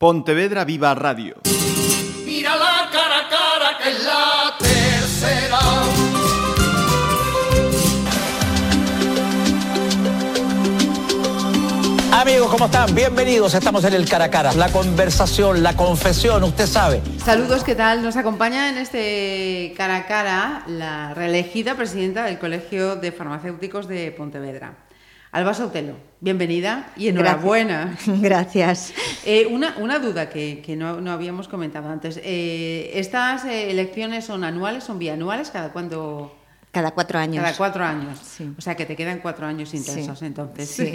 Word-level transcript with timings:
Pontevedra 0.00 0.64
Viva 0.64 0.94
Radio. 0.94 1.34
Mira 2.24 2.56
la 2.56 2.88
cara 2.90 3.18
a 3.18 3.28
cara 3.28 3.78
que 3.82 3.90
es 3.90 4.02
la 4.02 4.56
tercera. 4.58 5.58
Amigos, 12.18 12.50
¿cómo 12.50 12.64
están? 12.64 12.94
Bienvenidos. 12.94 13.52
Estamos 13.52 13.84
en 13.84 13.92
el 13.92 14.08
cara 14.08 14.24
a 14.24 14.30
cara. 14.30 14.54
La 14.54 14.72
conversación, 14.72 15.62
la 15.62 15.76
confesión, 15.76 16.44
usted 16.44 16.66
sabe. 16.66 17.02
Saludos, 17.22 17.62
¿qué 17.62 17.74
tal? 17.74 18.02
Nos 18.02 18.16
acompaña 18.16 18.70
en 18.70 18.78
este 18.78 19.74
cara 19.76 19.96
a 19.96 20.06
cara 20.06 20.64
la 20.66 21.12
reelegida 21.12 21.74
presidenta 21.74 22.24
del 22.24 22.38
Colegio 22.38 22.96
de 22.96 23.12
Farmacéuticos 23.12 23.86
de 23.86 24.12
Pontevedra. 24.12 24.72
Alba 25.32 25.54
Sotelo, 25.54 25.94
bienvenida 26.20 26.92
y 26.96 27.06
enhorabuena. 27.06 27.96
Gracias. 28.06 28.92
Eh, 29.24 29.46
una, 29.46 29.76
una, 29.78 30.00
duda 30.00 30.28
que, 30.28 30.60
que 30.60 30.74
no, 30.74 31.00
no, 31.00 31.12
habíamos 31.12 31.46
comentado 31.46 31.88
antes. 31.88 32.20
Eh, 32.24 32.90
¿Estas 32.94 33.44
eh, 33.44 33.70
elecciones 33.70 34.24
son 34.24 34.42
anuales, 34.42 34.82
son 34.82 34.98
bianuales? 34.98 35.50
¿Cada 35.50 35.72
cuándo? 35.72 36.36
Cada 36.70 36.92
cuatro 36.92 37.18
años. 37.18 37.42
Cada 37.42 37.56
cuatro 37.56 37.84
años. 37.84 38.20
Sí. 38.20 38.52
O 38.56 38.60
sea 38.60 38.76
que 38.76 38.86
te 38.86 38.94
quedan 38.94 39.18
cuatro 39.18 39.44
años 39.46 39.74
intensos 39.74 40.18
sí. 40.20 40.24
entonces. 40.24 40.68
Sí. 40.68 40.94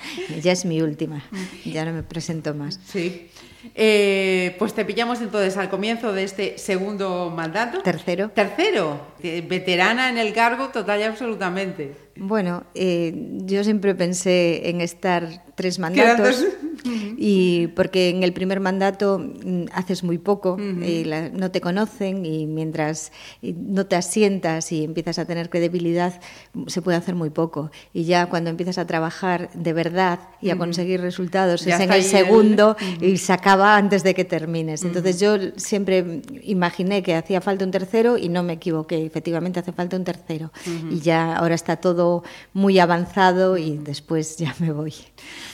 ya 0.42 0.52
es 0.52 0.66
mi 0.66 0.82
última. 0.82 1.24
Ya 1.64 1.86
no 1.86 1.92
me 1.92 2.02
presento 2.02 2.54
más. 2.54 2.78
Sí. 2.84 3.30
Eh, 3.74 4.54
pues 4.58 4.74
te 4.74 4.84
pillamos 4.84 5.20
entonces 5.22 5.56
al 5.56 5.70
comienzo 5.70 6.12
de 6.12 6.24
este 6.24 6.58
segundo 6.58 7.32
mandato. 7.34 7.82
Tercero. 7.82 8.30
Tercero. 8.30 9.00
Veterana 9.22 10.10
en 10.10 10.18
el 10.18 10.34
cargo 10.34 10.68
total 10.68 11.00
y 11.00 11.04
absolutamente. 11.04 11.96
Bueno, 12.16 12.64
eh, 12.74 13.14
yo 13.42 13.64
siempre 13.64 13.94
pensé 13.94 14.68
en 14.68 14.82
estar 14.82 15.45
tres 15.56 15.78
mandatos. 15.80 16.44
y 17.18 17.68
porque 17.68 18.10
en 18.10 18.22
el 18.22 18.32
primer 18.32 18.60
mandato 18.60 19.18
mm, 19.18 19.64
haces 19.72 20.04
muy 20.04 20.18
poco, 20.18 20.52
uh 20.52 20.58
-huh. 20.58 20.86
y 20.86 21.04
la, 21.04 21.30
no 21.30 21.50
te 21.50 21.60
conocen 21.60 22.24
y 22.24 22.46
mientras 22.46 23.10
no 23.42 23.86
te 23.86 23.96
asientas 23.96 24.70
y 24.70 24.84
empiezas 24.84 25.18
a 25.18 25.24
tener 25.24 25.50
credibilidad 25.50 26.20
se 26.66 26.82
puede 26.82 26.96
hacer 26.96 27.14
muy 27.14 27.30
poco. 27.30 27.70
Y 27.92 28.04
ya 28.04 28.26
cuando 28.26 28.50
empiezas 28.50 28.78
a 28.78 28.86
trabajar 28.86 29.50
de 29.54 29.72
verdad 29.72 30.20
y 30.40 30.50
a 30.50 30.56
conseguir 30.56 31.00
resultados 31.00 31.64
ya 31.64 31.76
es 31.76 31.80
en 31.80 31.92
el 31.92 32.02
segundo 32.02 32.76
el... 32.78 32.86
uh 32.86 32.90
-huh. 33.00 33.12
y 33.14 33.16
se 33.16 33.32
acaba 33.32 33.76
antes 33.76 34.02
de 34.04 34.14
que 34.14 34.24
termines. 34.24 34.84
Entonces 34.84 35.18
yo 35.18 35.36
siempre 35.56 36.22
imaginé 36.42 37.02
que 37.02 37.14
hacía 37.14 37.40
falta 37.40 37.64
un 37.64 37.70
tercero 37.70 38.18
y 38.18 38.28
no 38.28 38.42
me 38.42 38.54
equivoqué, 38.54 39.04
efectivamente 39.04 39.60
hace 39.60 39.72
falta 39.72 39.96
un 39.96 40.04
tercero. 40.04 40.52
Y 40.90 41.00
ya 41.00 41.36
ahora 41.36 41.54
está 41.54 41.76
todo 41.76 42.22
muy 42.52 42.78
avanzado 42.78 43.56
y 43.56 43.78
después 43.78 44.36
ya 44.36 44.54
me 44.58 44.72
voy. 44.72 44.94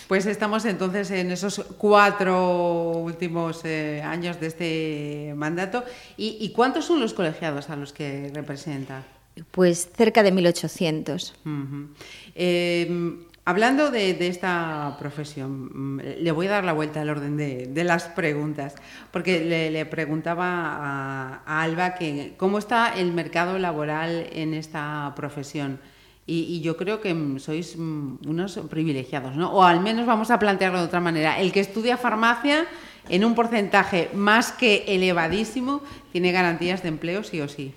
Pues 0.09 0.27
estamos 0.27 0.65
entonces 0.65 1.11
en 1.11 1.31
esos 1.31 1.65
cuatro 1.79 2.99
últimos 2.99 3.65
eh, 3.65 4.03
años 4.05 4.41
de 4.41 4.47
este 4.47 5.35
mandato. 5.37 5.85
¿Y, 6.17 6.39
¿Y, 6.41 6.53
cuántos 6.53 6.85
son 6.87 7.01
los 7.01 7.15
colegiados 7.15 7.71
a 7.71 7.77
los 7.77 7.93
que 7.93 8.31
representa? 8.35 9.05
Pues 9.51 9.89
cerca 9.97 10.23
de 10.23 10.33
1.800. 10.33 11.33
Uh 11.45 11.49
-huh. 11.49 11.89
eh, 12.35 13.27
Hablando 13.45 13.91
de, 13.91 14.15
de, 14.15 14.29
esta 14.29 14.95
profesión, 15.01 16.01
le 16.01 16.31
voy 16.31 16.47
a 16.47 16.51
dar 16.51 16.65
la 16.65 16.73
vuelta 16.73 17.01
al 17.01 17.11
orden 17.11 17.37
de, 17.37 17.67
de 17.67 17.83
las 17.83 18.05
preguntas, 18.05 18.77
porque 19.11 19.45
le, 19.45 19.73
le 19.73 19.85
preguntaba 19.85 20.47
a, 20.47 21.43
a, 21.45 21.63
Alba 21.63 21.97
que 21.97 22.35
cómo 22.37 22.59
está 22.59 22.95
el 22.95 23.13
mercado 23.13 23.59
laboral 23.59 24.29
en 24.31 24.55
esta 24.55 25.13
profesión. 25.17 25.81
Y, 26.25 26.43
y, 26.43 26.61
yo 26.61 26.77
creo 26.77 27.01
que 27.01 27.15
sois 27.41 27.75
unos 27.77 28.61
privilegiados, 28.71 29.35
¿no? 29.35 29.53
O 29.53 29.65
al 29.65 29.81
menos 29.81 30.07
vamos 30.07 30.31
a 30.31 30.39
plantearlo 30.39 30.79
de 30.79 30.85
otra 30.85 31.01
manera. 31.01 31.41
El 31.41 31.51
que 31.51 31.59
estudia 31.59 31.97
farmacia, 31.97 32.67
en 33.09 33.25
un 33.25 33.35
porcentaje 33.35 34.09
más 34.15 34.53
que 34.53 34.85
elevadísimo, 34.87 35.83
tiene 36.13 36.31
garantías 36.31 36.83
de 36.83 36.91
empleo 36.91 37.25
sí 37.25 37.41
o 37.41 37.49
sí. 37.49 37.75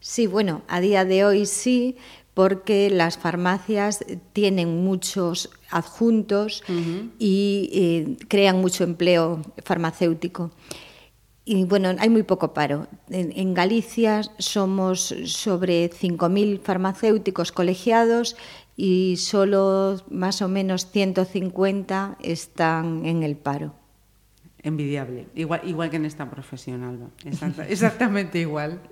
Sí, 0.00 0.26
bueno, 0.26 0.62
a 0.68 0.80
día 0.80 1.04
de 1.04 1.24
hoy 1.24 1.46
sí, 1.46 1.96
porque 2.34 2.88
las 2.88 3.18
farmacias 3.18 4.04
tienen 4.32 4.84
muchos 4.84 5.50
adjuntos 5.70 6.62
uh 6.68 6.72
-huh. 6.72 7.10
y 7.18 7.70
eh, 7.72 8.16
crean 8.28 8.60
mucho 8.60 8.84
empleo 8.84 9.42
farmacéutico. 9.64 10.52
Y 11.50 11.64
bueno, 11.64 11.96
hay 11.98 12.10
muy 12.10 12.24
poco 12.24 12.52
paro. 12.52 12.88
En, 13.08 13.32
en 13.34 13.54
Galicia 13.54 14.20
somos 14.36 15.14
sobre 15.24 15.90
5.000 15.90 16.60
farmacéuticos 16.60 17.52
colegiados 17.52 18.36
y 18.76 19.16
solo 19.16 19.96
más 20.10 20.42
o 20.42 20.48
menos 20.48 20.90
150 20.90 22.18
están 22.20 23.06
en 23.06 23.22
el 23.22 23.34
paro. 23.34 23.74
Envidiable, 24.62 25.26
igual, 25.34 25.62
igual 25.64 25.88
que 25.88 25.96
en 25.96 26.04
esta 26.04 26.28
profesión, 26.28 26.82
Alba. 26.82 27.06
Exacta, 27.24 27.66
exactamente 27.68 28.40
igual. 28.40 28.82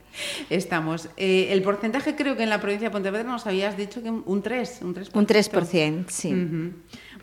Estamos. 0.49 1.11
Eh, 1.19 1.49
el 1.51 1.61
porcentaje 1.61 2.17
creo 2.17 2.39
que 2.39 2.45
en 2.45 2.49
la 2.49 2.63
provincia 2.63 2.89
de 2.89 2.93
Pontevedra 2.93 3.31
nos 3.31 3.47
habías 3.47 3.77
dicho 3.77 4.03
que 4.03 4.09
un 4.09 4.43
3. 4.43 4.81
Un 4.81 4.95
3%, 4.95 5.11
un 5.13 5.27
3% 5.27 6.05
sí. 6.09 6.33
Uh 6.33 6.37
-huh. 6.37 6.73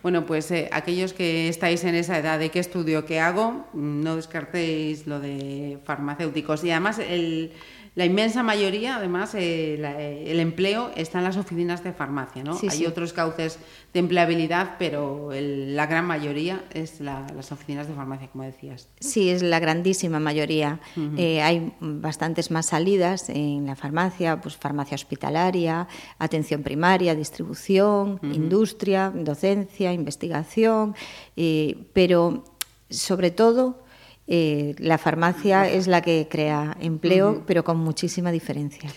Bueno, 0.03 0.25
pues 0.25 0.51
eh, 0.51 0.67
aquellos 0.73 1.13
que 1.13 1.47
estáis 1.47 1.85
en 1.85 1.95
esa 1.95 2.19
edad 2.19 2.37
de 2.37 2.49
qué 2.49 2.59
estudio, 2.59 3.05
qué 3.05 3.21
hago, 3.21 3.65
no 3.71 4.17
descartéis 4.17 5.07
lo 5.07 5.21
de 5.21 5.79
farmacéuticos. 5.85 6.61
Y 6.65 6.71
además 6.71 6.99
el, 6.99 7.53
la 7.95 8.05
inmensa 8.05 8.41
mayoría, 8.41 8.95
además, 8.95 9.35
eh, 9.35 9.77
la, 9.79 10.01
el 10.01 10.39
empleo 10.39 10.91
está 10.95 11.19
en 11.19 11.25
las 11.25 11.37
oficinas 11.37 11.83
de 11.83 11.93
farmacia, 11.93 12.43
¿no? 12.43 12.55
Sí, 12.57 12.67
Hay 12.71 12.77
sí. 12.79 12.85
otros 12.87 13.13
cauces 13.13 13.59
de 13.93 13.99
empleabilidad, 13.99 14.77
pero 14.79 15.31
el, 15.31 15.75
la 15.75 15.85
gran 15.85 16.05
mayoría 16.05 16.63
es 16.73 16.99
la, 16.99 17.27
las 17.35 17.51
oficinas 17.51 17.87
de 17.87 17.93
farmacia, 17.93 18.27
como 18.29 18.45
decías. 18.45 18.89
Sí, 18.99 19.29
es 19.29 19.43
la 19.43 19.59
grandísima 19.59 20.19
mayoría. 20.19 20.79
Uh 20.95 20.99
-huh. 20.99 21.19
eh, 21.19 21.41
hay 21.43 21.71
bastantes 21.79 22.49
más 22.49 22.65
salidas 22.65 23.29
en 23.29 23.67
la 23.67 23.75
farmacia, 23.75 24.41
pues 24.41 24.57
farmacia 24.57 24.95
hospitalaria, 24.95 25.87
atención 26.17 26.63
primaria, 26.63 27.13
distribución, 27.13 28.13
uh 28.13 28.25
-huh. 28.25 28.35
industria, 28.35 29.11
docencia, 29.13 29.93
investigación, 29.93 30.95
eh, 31.37 31.77
pero 31.93 32.43
sobre 32.89 33.29
todo 33.29 33.82
eh, 34.27 34.75
la 34.77 34.97
farmacia 34.97 35.69
es 35.69 35.87
la 35.87 36.01
que 36.01 36.27
crea 36.29 36.77
empleo, 36.79 37.31
uh 37.31 37.35
-huh. 37.35 37.43
pero 37.45 37.63
con 37.63 37.77
muchísima 37.77 38.31
diferencia. 38.31 38.89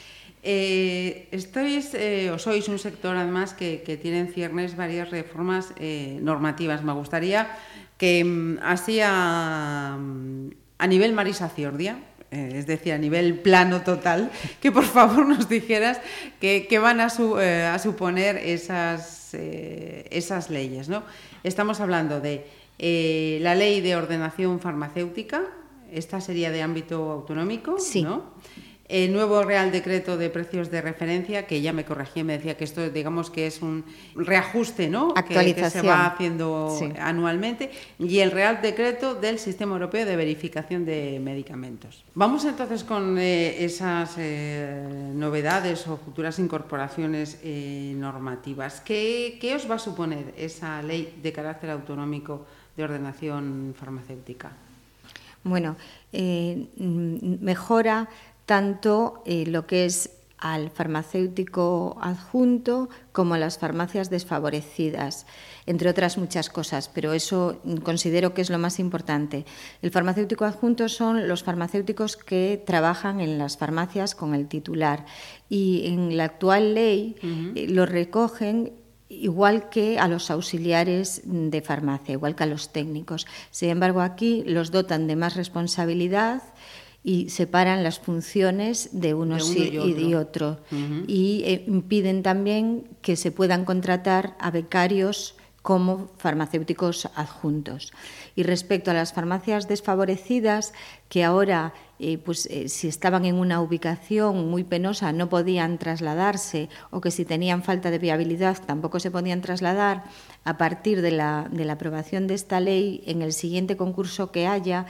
Eh, 0.48 1.26
estáis, 1.32 1.90
eh, 1.98 2.30
o 2.30 2.38
sois 2.38 2.70
un 2.70 2.78
sector 2.78 3.18
además 3.18 3.50
que, 3.50 3.82
que 3.82 3.98
tiene 3.98 4.22
en 4.22 4.30
ciernes 4.30 4.78
varias 4.78 5.10
reformas 5.10 5.74
eh, 5.74 6.22
normativas. 6.22 6.86
Me 6.86 6.94
gustaría 6.94 7.50
que 7.98 8.22
mm, 8.22 8.62
así 8.62 9.00
a, 9.02 9.98
mm, 9.98 10.78
a 10.78 10.86
nivel 10.86 11.18
Marisa 11.18 11.48
Ciordia, 11.48 11.98
eh, 12.30 12.62
es 12.62 12.66
decir, 12.70 12.92
a 12.92 12.98
nivel 12.98 13.40
plano 13.42 13.82
total, 13.82 14.30
que 14.62 14.70
por 14.70 14.84
favor 14.84 15.26
nos 15.26 15.48
dijeras 15.48 15.98
qué 16.38 16.78
van 16.78 17.00
a, 17.00 17.10
su, 17.10 17.34
a, 17.34 17.76
suponer 17.80 18.36
esas, 18.36 19.34
esas 19.34 20.48
leyes. 20.48 20.88
¿no? 20.88 21.02
Estamos 21.42 21.80
hablando 21.80 22.20
de 22.20 22.46
eh, 22.78 23.38
la 23.42 23.54
ley 23.54 23.80
de 23.80 23.96
ordenación 23.96 24.60
farmacéutica, 24.60 25.42
esta 25.92 26.20
sería 26.20 26.50
de 26.50 26.62
ámbito 26.62 27.10
autonómico, 27.10 27.78
sí. 27.78 28.02
¿no? 28.02 28.34
El 28.88 29.12
nuevo 29.12 29.42
Real 29.42 29.72
Decreto 29.72 30.16
de 30.16 30.30
Precios 30.30 30.70
de 30.70 30.80
Referencia, 30.80 31.46
que 31.48 31.60
ya 31.60 31.72
me 31.72 31.84
corregí, 31.84 32.22
me 32.22 32.34
decía 32.34 32.56
que 32.56 32.62
esto, 32.62 32.88
digamos, 32.88 33.30
que 33.30 33.48
es 33.48 33.60
un 33.60 33.84
reajuste, 34.14 34.88
¿no? 34.88 35.12
Actualización. 35.16 35.56
Que, 35.56 35.62
que 35.62 35.70
se 35.70 35.82
va 35.82 36.06
haciendo 36.06 36.76
sí. 36.78 36.92
anualmente. 37.00 37.72
Y 37.98 38.20
el 38.20 38.30
Real 38.30 38.60
Decreto 38.62 39.16
del 39.16 39.40
Sistema 39.40 39.72
Europeo 39.72 40.06
de 40.06 40.14
Verificación 40.14 40.84
de 40.84 41.18
Medicamentos. 41.20 42.04
Vamos 42.14 42.44
entonces 42.44 42.84
con 42.84 43.18
eh, 43.18 43.64
esas 43.64 44.14
eh, 44.18 45.10
novedades 45.14 45.88
o 45.88 45.96
futuras 45.96 46.38
incorporaciones 46.38 47.40
eh, 47.42 47.92
normativas. 47.96 48.80
¿Qué, 48.82 49.36
¿Qué 49.40 49.56
os 49.56 49.68
va 49.68 49.74
a 49.74 49.80
suponer 49.80 50.32
esa 50.36 50.80
ley 50.82 51.18
de 51.20 51.32
carácter 51.32 51.70
autonómico 51.70 52.46
de 52.76 52.84
ordenación 52.84 53.74
farmacéutica? 53.78 54.52
Bueno, 55.44 55.76
eh, 56.12 56.66
mejora 56.76 58.08
tanto 58.46 59.22
eh, 59.26 59.46
lo 59.46 59.66
que 59.66 59.84
es 59.84 60.10
al 60.38 60.70
farmacéutico 60.70 61.96
adjunto 62.00 62.88
como 63.12 63.34
a 63.34 63.38
las 63.38 63.58
farmacias 63.58 64.10
desfavorecidas, 64.10 65.26
entre 65.64 65.88
otras 65.88 66.18
muchas 66.18 66.50
cosas, 66.50 66.90
pero 66.92 67.14
eso 67.14 67.60
considero 67.82 68.34
que 68.34 68.42
es 68.42 68.50
lo 68.50 68.58
más 68.58 68.78
importante. 68.78 69.46
El 69.82 69.90
farmacéutico 69.90 70.44
adjunto 70.44 70.88
son 70.88 71.26
los 71.26 71.42
farmacéuticos 71.42 72.16
que 72.16 72.62
trabajan 72.64 73.20
en 73.20 73.38
las 73.38 73.56
farmacias 73.56 74.14
con 74.14 74.34
el 74.34 74.46
titular 74.46 75.06
y 75.48 75.86
en 75.86 76.16
la 76.16 76.24
actual 76.24 76.74
ley 76.74 77.16
uh 77.22 77.26
-huh. 77.26 77.52
eh, 77.56 77.68
lo 77.68 77.86
recogen 77.86 78.72
igual 79.08 79.68
que 79.68 79.98
a 79.98 80.08
los 80.08 80.30
auxiliares 80.30 81.22
de 81.24 81.62
farmacia, 81.62 82.12
igual 82.12 82.34
que 82.34 82.44
a 82.44 82.46
los 82.46 82.72
técnicos. 82.72 83.26
Sin 83.50 83.70
embargo, 83.70 84.00
aquí 84.00 84.42
los 84.46 84.70
dotan 84.70 85.06
de 85.06 85.16
más 85.16 85.36
responsabilidad 85.36 86.42
y 87.04 87.30
separan 87.30 87.84
las 87.84 88.00
funciones 88.00 88.90
de 88.92 89.14
unos 89.14 89.54
de 89.54 89.78
uno 89.80 89.86
y, 89.86 90.10
y, 90.10 90.14
otro. 90.14 90.58
Uh 90.72 90.74
-huh. 90.74 91.04
Y 91.06 91.42
eh, 91.46 91.64
impiden 91.68 92.22
también 92.22 92.88
que 93.00 93.14
se 93.14 93.30
puedan 93.30 93.64
contratar 93.64 94.36
a 94.40 94.50
becarios 94.50 95.36
como 95.66 96.06
farmacéuticos 96.16 97.10
adjuntos. 97.16 97.92
Y 98.36 98.44
respecto 98.44 98.92
a 98.92 98.94
las 98.94 99.12
farmacias 99.12 99.66
desfavorecidas, 99.66 100.72
que 101.08 101.24
ahora, 101.24 101.74
eh, 101.98 102.18
pues, 102.18 102.46
eh, 102.46 102.68
si 102.68 102.86
estaban 102.86 103.24
en 103.24 103.34
una 103.34 103.60
ubicación 103.60 104.48
muy 104.48 104.62
penosa, 104.62 105.10
no 105.10 105.28
podían 105.28 105.78
trasladarse, 105.78 106.68
o 106.92 107.00
que 107.00 107.10
si 107.10 107.24
tenían 107.24 107.64
falta 107.64 107.90
de 107.90 107.98
viabilidad 107.98 108.62
tampoco 108.64 109.00
se 109.00 109.10
podían 109.10 109.40
trasladar, 109.40 110.04
a 110.44 110.56
partir 110.56 111.02
de 111.02 111.10
la, 111.10 111.48
de 111.50 111.64
la 111.64 111.72
aprobación 111.72 112.28
de 112.28 112.34
esta 112.34 112.60
ley, 112.60 113.02
en 113.04 113.20
el 113.20 113.32
siguiente 113.32 113.76
concurso 113.76 114.30
que 114.30 114.46
haya, 114.46 114.86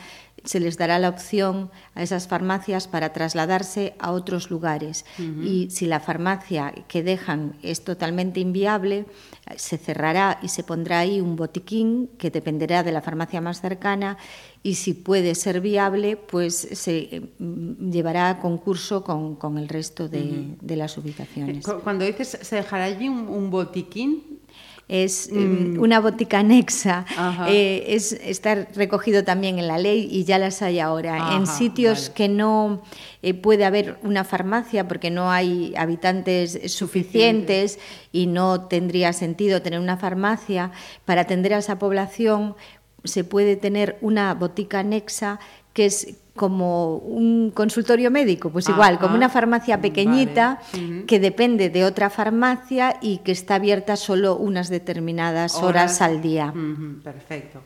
se 0.46 0.60
les 0.60 0.78
dará 0.78 0.98
la 0.98 1.08
opción 1.08 1.70
a 1.94 2.02
esas 2.02 2.28
farmacias 2.28 2.88
para 2.88 3.12
trasladarse 3.12 3.94
a 3.98 4.12
otros 4.12 4.50
lugares. 4.50 5.04
Y 5.18 5.68
si 5.70 5.86
la 5.86 6.00
farmacia 6.00 6.72
que 6.88 7.02
dejan 7.02 7.56
es 7.62 7.84
totalmente 7.84 8.40
inviable, 8.40 9.06
se 9.56 9.76
cerrará 9.76 10.38
y 10.42 10.48
se 10.48 10.62
pondrá 10.62 11.00
ahí 11.00 11.20
un 11.20 11.36
botiquín 11.36 12.08
que 12.18 12.30
dependerá 12.30 12.82
de 12.82 12.92
la 12.92 13.02
farmacia 13.02 13.40
más 13.40 13.60
cercana 13.60 14.16
y 14.62 14.74
si 14.74 14.94
puede 14.94 15.36
ser 15.36 15.60
viable, 15.60 16.16
pues 16.16 16.56
se 16.56 17.22
mm, 17.38 17.90
llevará 17.90 18.30
a 18.30 18.40
concurso 18.40 19.04
con, 19.04 19.36
con 19.36 19.58
el 19.58 19.68
resto 19.68 20.08
de, 20.08 20.56
de, 20.60 20.76
las 20.76 20.98
ubicaciones. 20.98 21.64
Cuando 21.84 22.04
dices 22.04 22.38
se 22.42 22.56
dejará 22.56 22.84
allí 22.84 23.08
un, 23.08 23.28
un 23.28 23.50
botiquín, 23.50 24.35
es 24.88 25.30
mm. 25.32 25.80
una 25.80 25.98
botica 26.00 26.38
anexa, 26.38 27.04
eh, 27.48 27.84
es, 27.88 28.12
está 28.12 28.66
recogido 28.74 29.24
también 29.24 29.58
en 29.58 29.66
la 29.66 29.78
ley 29.78 30.08
y 30.10 30.24
ya 30.24 30.38
las 30.38 30.62
hay 30.62 30.78
ahora. 30.78 31.34
en 31.34 31.46
sitios 31.46 32.08
que 32.10 32.28
no 32.28 32.82
eh, 33.22 33.34
puede 33.34 33.64
haber 33.64 33.98
una 34.02 34.22
farmacia 34.22 34.86
porque 34.86 35.10
no 35.10 35.30
hay 35.30 35.74
habitantes 35.76 36.72
suficientes 36.72 37.78
y 38.12 38.26
no 38.26 38.62
tendría 38.62 39.12
sentido 39.12 39.60
tener 39.60 39.80
una 39.80 39.96
farmacia, 39.96 40.70
para 41.04 41.22
atender 41.22 41.54
a 41.54 41.58
esa 41.58 41.78
población 41.78 42.54
se 43.02 43.24
puede 43.24 43.56
tener 43.56 43.98
una 44.00 44.34
botica 44.34 44.80
anexa 44.80 45.40
que 45.72 45.86
es 45.86 46.16
como 46.36 46.98
un 46.98 47.50
consultorio 47.50 48.10
médico, 48.10 48.50
pues 48.50 48.68
igual, 48.68 48.98
como 48.98 49.14
una 49.14 49.28
farmacia 49.28 49.80
pequeñita 49.80 50.60
que 51.06 51.18
depende 51.18 51.70
de 51.70 51.84
otra 51.84 52.10
farmacia 52.10 52.98
y 53.00 53.18
que 53.18 53.32
está 53.32 53.56
abierta 53.56 53.96
solo 53.96 54.36
unas 54.36 54.68
determinadas 54.68 55.54
horas, 55.56 56.00
al 56.00 56.22
día. 56.22 56.52
Perfecto. 57.02 57.62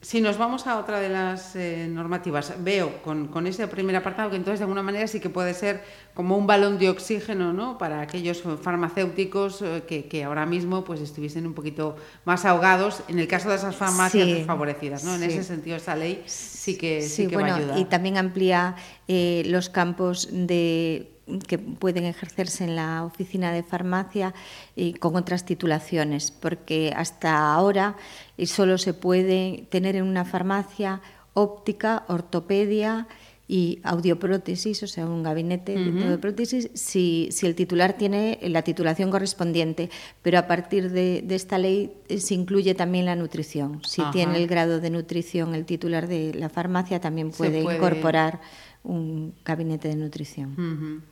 Si 0.00 0.20
nos 0.20 0.38
vamos 0.38 0.68
a 0.68 0.78
otra 0.78 1.00
de 1.00 1.08
las 1.08 1.56
eh, 1.56 1.88
normativas, 1.90 2.54
veo 2.62 3.02
con, 3.02 3.26
con, 3.26 3.48
ese 3.48 3.66
primer 3.66 3.96
apartado 3.96 4.30
que 4.30 4.36
entonces 4.36 4.60
de 4.60 4.62
alguna 4.62 4.82
manera 4.82 5.08
sí 5.08 5.18
que 5.18 5.28
puede 5.28 5.54
ser 5.54 5.82
como 6.14 6.36
un 6.36 6.46
balón 6.46 6.78
de 6.78 6.88
oxígeno 6.88 7.52
¿no? 7.52 7.78
para 7.78 8.00
aquellos 8.00 8.44
farmacéuticos 8.62 9.60
eh, 9.60 9.82
que, 9.88 10.06
que, 10.06 10.22
ahora 10.22 10.46
mismo 10.46 10.84
pues 10.84 11.00
estuviesen 11.00 11.48
un 11.48 11.54
poquito 11.54 11.96
más 12.24 12.44
ahogados 12.44 13.02
en 13.08 13.18
el 13.18 13.26
caso 13.26 13.48
de 13.48 13.56
esas 13.56 13.74
farmacias 13.74 14.28
desfavorecidas. 14.28 15.02
¿no? 15.02 15.16
En 15.16 15.24
ese 15.24 15.42
sentido 15.42 15.76
esa 15.76 15.96
ley 15.96 16.22
sí 16.26 16.78
que, 16.78 17.02
sí, 17.02 17.26
que 17.26 17.36
va 17.36 17.48
a 17.48 17.56
ayudar. 17.56 17.78
Y 17.78 17.84
también 17.86 18.18
amplía 18.18 18.76
eh, 19.08 19.42
los 19.46 19.68
campos 19.68 20.28
de 20.30 21.17
que 21.46 21.58
pueden 21.58 22.04
ejercerse 22.04 22.64
en 22.64 22.76
la 22.76 23.04
oficina 23.04 23.52
de 23.52 23.62
farmacia 23.62 24.34
y 24.76 24.94
con 24.94 25.16
otras 25.16 25.44
titulaciones, 25.44 26.30
porque 26.30 26.92
hasta 26.96 27.52
ahora 27.52 27.96
solo 28.44 28.78
se 28.78 28.94
puede 28.94 29.66
tener 29.70 29.96
en 29.96 30.04
una 30.04 30.24
farmacia 30.24 31.00
óptica, 31.34 32.04
ortopedia 32.08 33.06
y 33.50 33.80
audioprótesis, 33.82 34.82
o 34.82 34.86
sea, 34.86 35.06
un 35.06 35.22
gabinete 35.22 35.72
de 35.72 36.02
audioprótesis, 36.02 36.70
si, 36.74 37.28
si, 37.32 37.46
el 37.46 37.54
titular 37.54 37.94
tiene 37.94 38.38
la 38.42 38.60
titulación 38.60 39.10
correspondiente. 39.10 39.88
Pero 40.20 40.38
a 40.38 40.46
partir 40.46 40.90
de, 40.90 41.24
esta 41.30 41.56
ley 41.56 41.90
eh, 42.10 42.20
se 42.20 42.34
incluye 42.34 42.74
también 42.74 43.06
la 43.06 43.16
nutrición. 43.16 43.80
Si 43.84 44.02
tiene 44.12 44.36
el 44.36 44.46
grado 44.48 44.80
de 44.80 44.90
nutrición 44.90 45.54
el 45.54 45.64
titular 45.64 46.08
de 46.08 46.34
la 46.34 46.50
farmacia, 46.50 47.00
también 47.00 47.30
puede, 47.30 47.60
incorporar 47.60 48.40
un 48.88 49.34
gabinete 49.44 49.88
de 49.88 49.96
nutrición. 49.96 51.02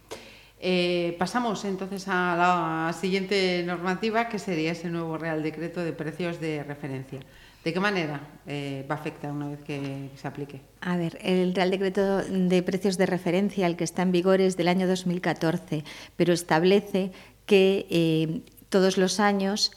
Eh, 0.59 1.15
pasamos 1.19 1.65
entonces 1.65 2.09
a 2.09 2.35
la 2.37 2.93
siguiente 2.93 3.63
normativa, 3.65 4.29
que 4.29 4.39
sería 4.39 4.73
ese 4.73 4.89
nuevo 4.89 5.19
Real 5.19 5.43
Decreto 5.43 5.85
de 5.85 5.93
Precios 5.93 6.41
de 6.41 6.65
Referencia. 6.65 7.21
¿De 7.63 7.73
qué 7.73 7.81
manera 7.81 8.21
eh, 8.47 8.87
va 8.89 8.95
a 8.95 8.99
afectar 8.99 9.33
una 9.33 9.49
vez 9.49 9.61
que 9.63 10.11
se 10.15 10.27
aplique? 10.27 10.61
A 10.81 10.97
ver, 10.97 11.19
el 11.21 11.55
Real 11.55 11.71
Decreto 11.71 12.23
de 12.23 12.63
Precios 12.63 12.97
de 12.97 13.07
Referencia, 13.07 13.67
el 13.67 13.77
que 13.77 13.85
está 13.85 14.03
en 14.03 14.13
vigor, 14.13 14.41
es 14.41 14.57
del 14.57 14.69
año 14.69 14.87
2014, 14.87 15.85
pero 16.17 16.33
establece 16.33 17.13
que 17.45 17.87
eh, 17.91 18.43
todos 18.71 18.97
los 18.97 19.21
años 19.21 19.73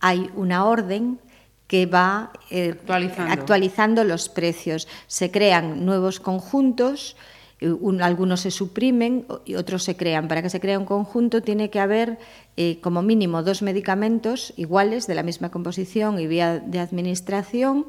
hay 0.00 0.30
una 0.34 0.64
orden 0.64 1.20
que 1.66 1.86
va 1.86 2.32
actualizando 3.30 4.04
los 4.04 4.28
precios. 4.28 4.88
Se 5.06 5.30
crean 5.30 5.84
nuevos 5.84 6.20
conjuntos 6.20 7.16
eh, 7.60 7.74
algunos 8.00 8.40
se 8.40 8.50
suprimen 8.50 9.26
y 9.44 9.54
otros 9.54 9.82
se 9.84 9.96
crean. 9.96 10.28
Para 10.28 10.42
que 10.42 10.50
se 10.50 10.60
crea 10.60 10.78
un 10.78 10.84
conjunto 10.84 11.42
tiene 11.42 11.70
que 11.70 11.80
haber 11.80 12.18
eh, 12.56 12.78
como 12.80 13.02
mínimo 13.02 13.42
dos 13.42 13.62
medicamentos 13.62 14.52
iguales 14.56 15.06
de 15.06 15.14
la 15.14 15.22
misma 15.22 15.50
composición 15.50 16.18
y 16.18 16.26
vía 16.26 16.58
de 16.58 16.78
administración 16.78 17.86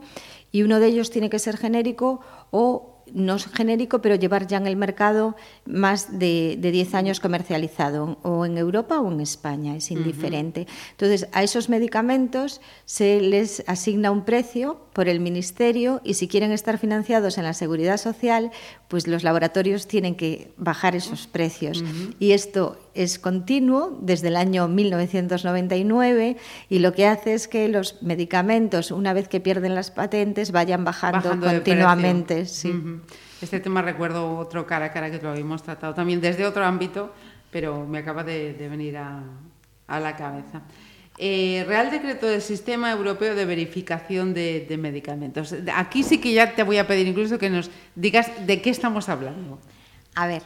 y 0.52 0.64
uno 0.64 0.80
de 0.80 0.88
ellos 0.88 1.12
tiene 1.12 1.30
que 1.30 1.40
ser 1.40 1.58
genérico 1.58 2.22
o 2.52 2.98
no 3.14 3.38
genérico, 3.40 4.02
pero 4.02 4.16
llevar 4.16 4.48
ya 4.48 4.58
en 4.58 4.68
el 4.68 4.76
mercado 4.76 5.36
más 5.66 6.20
de, 6.20 6.58
de 6.60 6.72
10 6.72 6.94
años 6.96 7.20
comercializado, 7.20 8.18
o 8.24 8.46
en 8.46 8.58
Europa 8.58 9.00
o 9.00 9.12
en 9.12 9.22
España, 9.22 9.76
es 9.76 9.92
indiferente. 9.92 10.68
Entonces, 10.92 11.28
a 11.32 11.44
esos 11.44 11.70
medicamentos 11.70 12.62
se 12.86 13.22
les 13.22 13.64
asigna 13.68 14.12
un 14.12 14.26
precio 14.26 14.82
por 14.98 15.08
el 15.08 15.20
Ministerio 15.20 16.02
y 16.04 16.16
si 16.16 16.28
quieren 16.28 16.52
estar 16.52 16.80
financiados 16.80 17.38
en 17.38 17.44
la 17.44 17.54
Seguridad 17.54 17.98
Social, 17.98 18.50
pues 18.88 19.06
los 19.06 19.24
laboratorios 19.24 19.86
tienen 19.86 20.16
que 20.16 20.52
bajar 20.58 20.96
esos 20.96 21.28
precios. 21.28 21.84
Y 22.18 22.32
esto 22.32 22.80
es 22.96 23.20
continuo 23.20 23.96
desde 24.02 24.30
el 24.30 24.36
año 24.36 24.68
1999 24.68 26.38
y 26.68 26.80
lo 26.80 26.94
que 26.94 27.06
hace 27.06 27.36
es 27.36 27.48
que 27.48 27.68
los 27.68 28.02
medicamentos, 28.02 28.90
una 28.90 29.14
vez 29.14 29.28
que 29.28 29.40
pierden 29.40 29.76
las 29.76 29.92
patentes, 29.92 30.52
vayan 30.52 30.84
bajando, 30.84 31.30
continuamente. 31.30 32.48
Sí. 32.48 32.74
Este 33.40 33.60
tema 33.60 33.84
recuerdo 33.84 34.36
otro 34.40 34.66
cara 34.66 34.86
a 34.86 34.92
cara 34.92 35.12
que 35.12 35.22
lo 35.22 35.30
habíamos 35.30 35.62
tratado 35.62 35.94
también 35.94 36.22
desde 36.22 36.44
otro 36.44 36.66
ámbito, 36.66 37.14
pero 37.52 37.86
me 37.86 38.00
acaba 38.00 38.24
de, 38.24 38.68
venir 38.68 38.98
a, 38.98 39.22
la 39.88 40.16
cabeza. 40.16 40.64
Eh, 41.20 41.66
Real 41.68 41.90
Decreto 41.90 42.28
del 42.28 42.42
Sistema 42.42 42.92
Europeo 42.92 43.34
de 43.34 43.46
Verificación 43.46 44.34
de, 44.36 44.78
Medicamentos. 44.80 45.56
Aquí 45.74 46.04
sí 46.04 46.20
que 46.20 46.32
ya 46.32 46.54
te 46.54 46.62
voy 46.62 46.78
a 46.78 46.86
pedir 46.86 47.08
incluso 47.08 47.40
que 47.40 47.50
nos 47.50 47.72
digas 47.96 48.30
de 48.46 48.62
qué 48.62 48.70
estamos 48.70 49.10
hablando. 49.10 49.58
A 50.14 50.28
ver, 50.28 50.44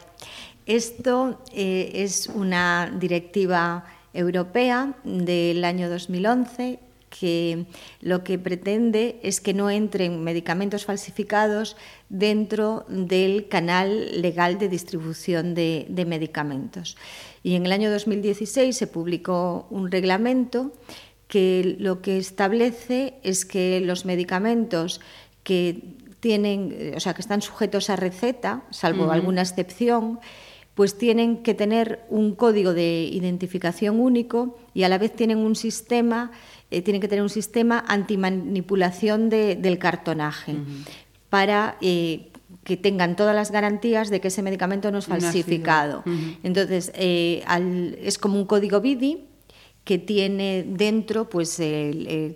esto 0.64 1.42
eh, 1.52 1.90
es 1.94 2.26
una 2.28 2.90
directiva 2.98 3.84
europea 4.14 4.94
del 5.04 5.64
año 5.64 5.90
2011 5.90 6.78
que 7.18 7.66
lo 8.00 8.24
que 8.24 8.38
pretende 8.38 9.20
es 9.22 9.40
que 9.40 9.52
no 9.54 9.70
entren 9.70 10.24
medicamentos 10.24 10.86
falsificados 10.86 11.76
dentro 12.08 12.84
del 12.88 13.48
canal 13.48 14.22
legal 14.22 14.58
de 14.58 14.68
distribución 14.68 15.54
de, 15.54 15.86
medicamentos. 16.06 16.96
Y 17.42 17.54
en 17.54 17.66
el 17.66 17.72
año 17.72 17.90
2016 17.90 18.76
se 18.76 18.86
publicó 18.86 19.66
un 19.70 19.90
reglamento 19.90 20.72
que 21.28 21.76
lo 21.78 22.02
que 22.02 22.18
establece 22.18 23.14
es 23.22 23.44
que 23.44 23.80
los 23.80 24.04
medicamentos 24.04 25.00
que 25.42 25.96
tienen, 26.20 26.92
o 26.96 27.00
sea, 27.00 27.14
que 27.14 27.22
están 27.22 27.42
sujetos 27.42 27.90
a 27.90 27.96
receta, 27.96 28.62
salvo 28.70 29.10
alguna 29.10 29.42
excepción, 29.42 30.20
pues 30.74 30.96
tienen 30.96 31.42
que 31.42 31.54
tener 31.54 32.04
un 32.08 32.34
código 32.34 32.72
de 32.72 33.04
identificación 33.04 34.00
único 34.00 34.56
y 34.72 34.84
a 34.84 34.88
la 34.88 34.98
vez 34.98 35.14
tienen 35.14 35.38
un 35.38 35.54
sistema, 35.54 36.30
eh, 36.70 36.80
tienen 36.80 37.00
que 37.00 37.08
tener 37.08 37.22
un 37.22 37.28
sistema 37.28 37.84
antimanipulación 37.86 39.28
de, 39.28 39.56
del 39.56 39.78
cartonaje 39.78 40.56
para 41.28 41.76
eh, 41.80 42.31
que 42.64 42.76
tengan 42.76 43.16
todas 43.16 43.34
las 43.34 43.50
garantías 43.50 44.10
de 44.10 44.20
que 44.20 44.28
ese 44.28 44.42
medicamento 44.42 44.90
no 44.90 44.98
es 44.98 45.06
falsificado. 45.06 46.04
Entonces, 46.42 46.92
eh, 46.94 47.44
es 48.02 48.18
como 48.18 48.38
un 48.38 48.46
código 48.46 48.80
BIDI 48.80 49.26
que 49.84 49.98
tiene 49.98 50.64
dentro 50.66 51.28
pues, 51.28 51.60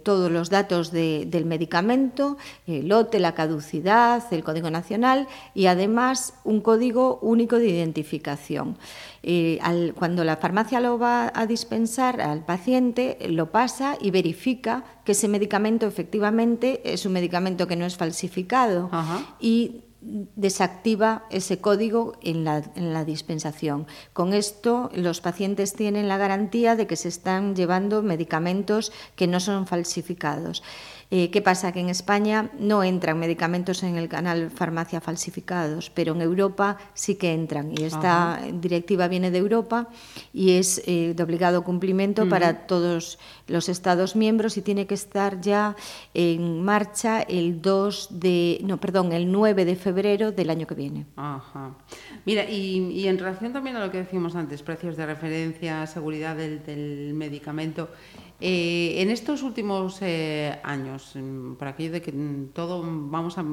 todos 0.03 0.31
los 0.33 0.51
datos 0.51 0.91
del 0.91 1.45
medicamento, 1.45 2.37
el 2.67 2.89
lote, 2.89 3.21
la 3.21 3.35
caducidad, 3.35 4.23
el 4.33 4.43
código 4.43 4.71
nacional 4.71 5.29
y 5.55 5.67
además 5.67 6.35
un 6.43 6.61
código 6.61 7.21
único 7.23 7.59
de 7.59 7.69
identificación. 7.69 8.77
Eh, 9.23 9.61
cuando 9.97 10.25
la 10.25 10.37
farmacia 10.37 10.81
lo 10.81 10.99
va 10.99 11.33
a 11.35 11.47
dispensar 11.47 12.21
al 12.21 12.45
paciente, 12.45 13.19
lo 13.29 13.51
pasa 13.51 13.97
y 14.01 14.11
verifica 14.11 14.85
que 15.05 15.13
ese 15.13 15.29
medicamento 15.29 15.87
efectivamente 15.87 16.81
es 16.85 17.07
un 17.07 17.13
medicamento 17.13 17.69
que 17.69 17.77
no 17.77 17.87
es 17.87 17.97
falsificado 17.97 18.91
y 19.41 19.83
desactiva 20.37 21.25
ese 21.31 21.59
código 21.59 22.15
en 22.23 22.45
la, 22.45 22.63
en 22.77 22.93
la, 22.93 23.05
dispensación. 23.05 23.87
Con 24.13 24.33
esto, 24.33 24.91
los 24.95 25.21
pacientes 25.21 25.73
tienen 25.75 26.09
la 26.09 26.17
garantía 26.17 26.77
de 26.77 26.87
que 26.87 26.97
se 26.97 27.09
están 27.09 27.57
llevando 27.57 28.03
medicamentos 28.03 28.93
que 29.17 29.27
no 29.27 29.41
son 29.41 29.67
falsificados. 29.67 30.63
Eh, 31.11 31.31
¿Qué 31.31 31.41
pasa? 31.41 31.73
Que 31.73 31.81
en 31.81 31.89
España 31.89 32.51
no 32.59 32.83
entran 32.83 33.19
medicamentos 33.19 33.83
en 33.83 33.97
el 33.97 34.09
canal 34.09 34.51
farmacia 34.51 35.01
falsificados, 35.01 35.91
pero 35.91 36.15
en 36.15 36.23
Europa 36.23 36.79
sí 36.95 37.15
que 37.15 37.33
entran. 37.33 37.73
Y 37.79 37.85
esta 37.85 38.41
directiva 38.53 39.07
viene 39.07 39.31
de 39.31 39.39
Europa 39.39 39.89
y 40.33 40.53
es 40.53 40.83
eh, 40.87 41.15
de 41.15 41.23
obligado 41.23 41.63
cumplimiento 41.63 42.29
para 42.29 42.67
todos 42.67 43.19
los 43.47 43.69
Estados 43.69 44.17
miembros 44.17 44.57
y 44.57 44.63
tiene 44.63 44.87
que 44.87 44.95
estar 44.95 45.41
ya 45.41 45.77
en 46.15 46.63
marcha 46.63 47.23
el 47.23 47.63
2 47.63 48.09
de, 48.11 48.61
no, 48.65 48.79
perdón, 48.79 49.13
el 49.13 49.31
9 49.31 49.65
de 49.65 49.77
febrero 49.77 50.33
del 50.33 50.51
año 50.51 50.67
que 50.67 50.75
viene. 50.75 51.07
Ajá. 51.17 51.75
Mira, 52.25 52.51
y, 52.51 53.07
en 53.07 53.19
relación 53.19 53.53
también 53.53 53.77
a 53.77 53.85
lo 53.85 53.93
que 53.93 53.99
decíamos 53.99 54.35
antes, 54.35 54.63
precios 54.63 54.97
de 54.97 55.07
referencia, 55.07 55.87
seguridad 55.87 56.37
del 56.37 57.15
medicamento, 57.15 57.89
eh, 58.41 59.01
en 59.01 59.11
estos 59.11 59.43
últimos 59.43 59.99
eh, 60.03 60.59
años, 60.63 61.13
mm, 61.15 61.55
por 61.55 61.69
aquello 61.69 61.93
de 61.93 62.03
que 62.03 62.13
mm, 62.13 62.49
todo 62.53 62.83
vamos 62.85 63.39
a, 63.39 63.45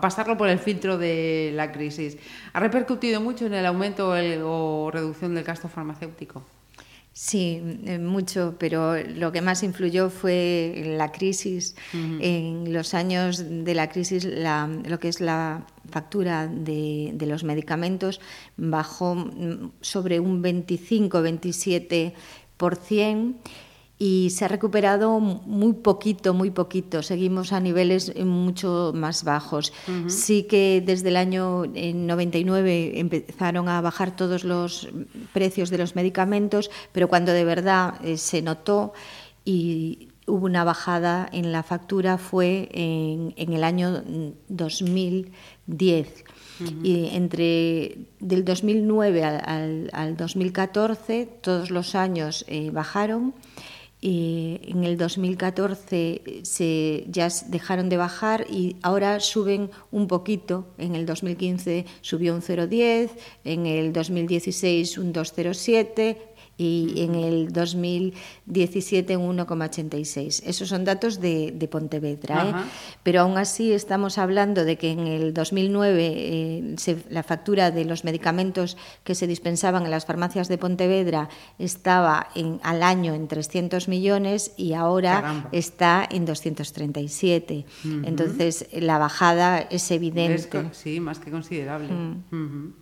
pasarlo 0.00 0.36
por 0.36 0.48
el 0.48 0.58
filtro 0.58 0.98
de 0.98 1.52
la 1.54 1.70
crisis, 1.70 2.16
¿ha 2.52 2.58
repercutido 2.58 3.20
mucho 3.20 3.46
en 3.46 3.54
el 3.54 3.64
aumento 3.64 4.10
o 4.10 4.90
reducción 4.90 5.36
del 5.36 5.44
gasto 5.44 5.68
farmacéutico? 5.68 6.42
Sí, 7.12 7.62
eh, 7.86 8.00
mucho, 8.00 8.56
pero 8.58 9.00
lo 9.00 9.30
que 9.30 9.40
más 9.40 9.62
influyó 9.62 10.10
fue 10.10 10.82
la 10.84 11.12
crisis. 11.12 11.76
En 11.92 12.72
los 12.72 12.92
años 12.92 13.44
de 13.48 13.72
la 13.72 13.88
crisis, 13.88 14.24
lo 14.24 14.98
que 14.98 15.08
es 15.08 15.20
la 15.20 15.64
factura 15.88 16.48
de, 16.48 17.12
de 17.14 17.26
los 17.26 17.44
medicamentos 17.44 18.20
bajó 18.56 19.14
mm, 19.14 19.74
sobre 19.80 20.18
un 20.18 20.42
25-27% 20.42 23.34
y 24.04 24.28
se 24.28 24.44
ha 24.44 24.48
recuperado 24.48 25.18
muy 25.18 25.72
poquito, 25.72 26.34
muy 26.34 26.50
poquito. 26.50 27.02
Seguimos 27.02 27.54
a 27.54 27.60
niveles 27.60 28.14
mucho 28.22 28.92
más 28.94 29.24
bajos. 29.24 29.72
Sí 30.08 30.42
que 30.42 30.82
desde 30.84 31.08
el 31.08 31.16
año 31.16 31.64
99 31.64 33.00
empezaron 33.00 33.66
a 33.70 33.80
bajar 33.80 34.14
todos 34.14 34.44
los 34.44 34.90
precios 35.32 35.70
de 35.70 35.78
los 35.78 35.96
medicamentos, 35.96 36.70
pero 36.92 37.08
cuando 37.08 37.32
de 37.32 37.46
verdad 37.46 37.94
eh, 38.04 38.18
se 38.18 38.42
notó 38.42 38.92
y 39.42 40.08
hubo 40.26 40.44
una 40.44 40.64
bajada 40.64 41.26
en 41.32 41.50
la 41.50 41.62
factura 41.62 42.18
fue 42.18 42.68
en, 42.72 43.32
el 43.38 43.64
año 43.64 44.02
2010. 44.48 46.24
Y 46.82 47.08
entre 47.10 47.96
del 48.20 48.44
2009 48.44 49.24
al, 49.24 50.16
2014 50.18 51.26
todos 51.40 51.70
los 51.70 51.94
años 51.94 52.44
eh, 52.48 52.70
bajaron 52.70 53.32
en 54.06 54.84
el 54.84 54.98
2014 54.98 56.42
se, 56.42 57.04
ya 57.08 57.28
dejaron 57.46 57.88
de 57.88 57.96
bajar 57.96 58.46
y 58.50 58.76
ahora 58.82 59.18
suben 59.18 59.70
un 59.90 60.08
poquito. 60.08 60.66
En 60.76 60.94
el 60.94 61.06
2015 61.06 61.86
subió 62.02 62.34
un 62.34 62.42
0,10, 62.42 63.10
en 63.44 63.64
el 63.64 63.94
2016 63.94 64.98
un 64.98 65.14
2,07, 65.14 66.18
y 66.56 67.02
en 67.02 67.14
el 67.14 67.52
2017 67.52 69.16
un 69.16 69.38
1,86. 69.38 70.42
Esos 70.44 70.68
son 70.68 70.84
datos 70.84 71.20
de, 71.20 71.52
de 71.52 71.68
Pontevedra, 71.68 72.48
¿eh? 72.48 72.70
pero 73.02 73.22
aún 73.22 73.36
así 73.38 73.72
estamos 73.72 74.18
hablando 74.18 74.64
de 74.64 74.76
que 74.76 74.90
en 74.92 75.06
el 75.06 75.34
2009 75.34 76.12
eh, 76.16 76.76
la 77.10 77.22
factura 77.22 77.70
de 77.70 77.84
los 77.84 78.04
medicamentos 78.04 78.76
que 79.02 79.14
se 79.14 79.26
dispensaban 79.26 79.84
en 79.84 79.90
las 79.90 80.06
farmacias 80.06 80.48
de 80.48 80.58
Pontevedra 80.58 81.28
estaba 81.58 82.28
en, 82.34 82.60
al 82.62 82.82
año 82.82 83.14
en 83.14 83.26
300 83.26 83.88
millones 83.88 84.52
y 84.56 84.74
ahora 84.74 85.48
está 85.52 86.06
en 86.08 86.24
237. 86.24 87.64
Entonces 88.04 88.68
la 88.72 88.98
bajada 88.98 89.58
es 89.58 89.90
evidente. 89.90 90.68
sí, 90.72 91.00
más 91.00 91.18
que 91.18 91.30
considerable. 91.30 91.88
Mm. 91.90 92.72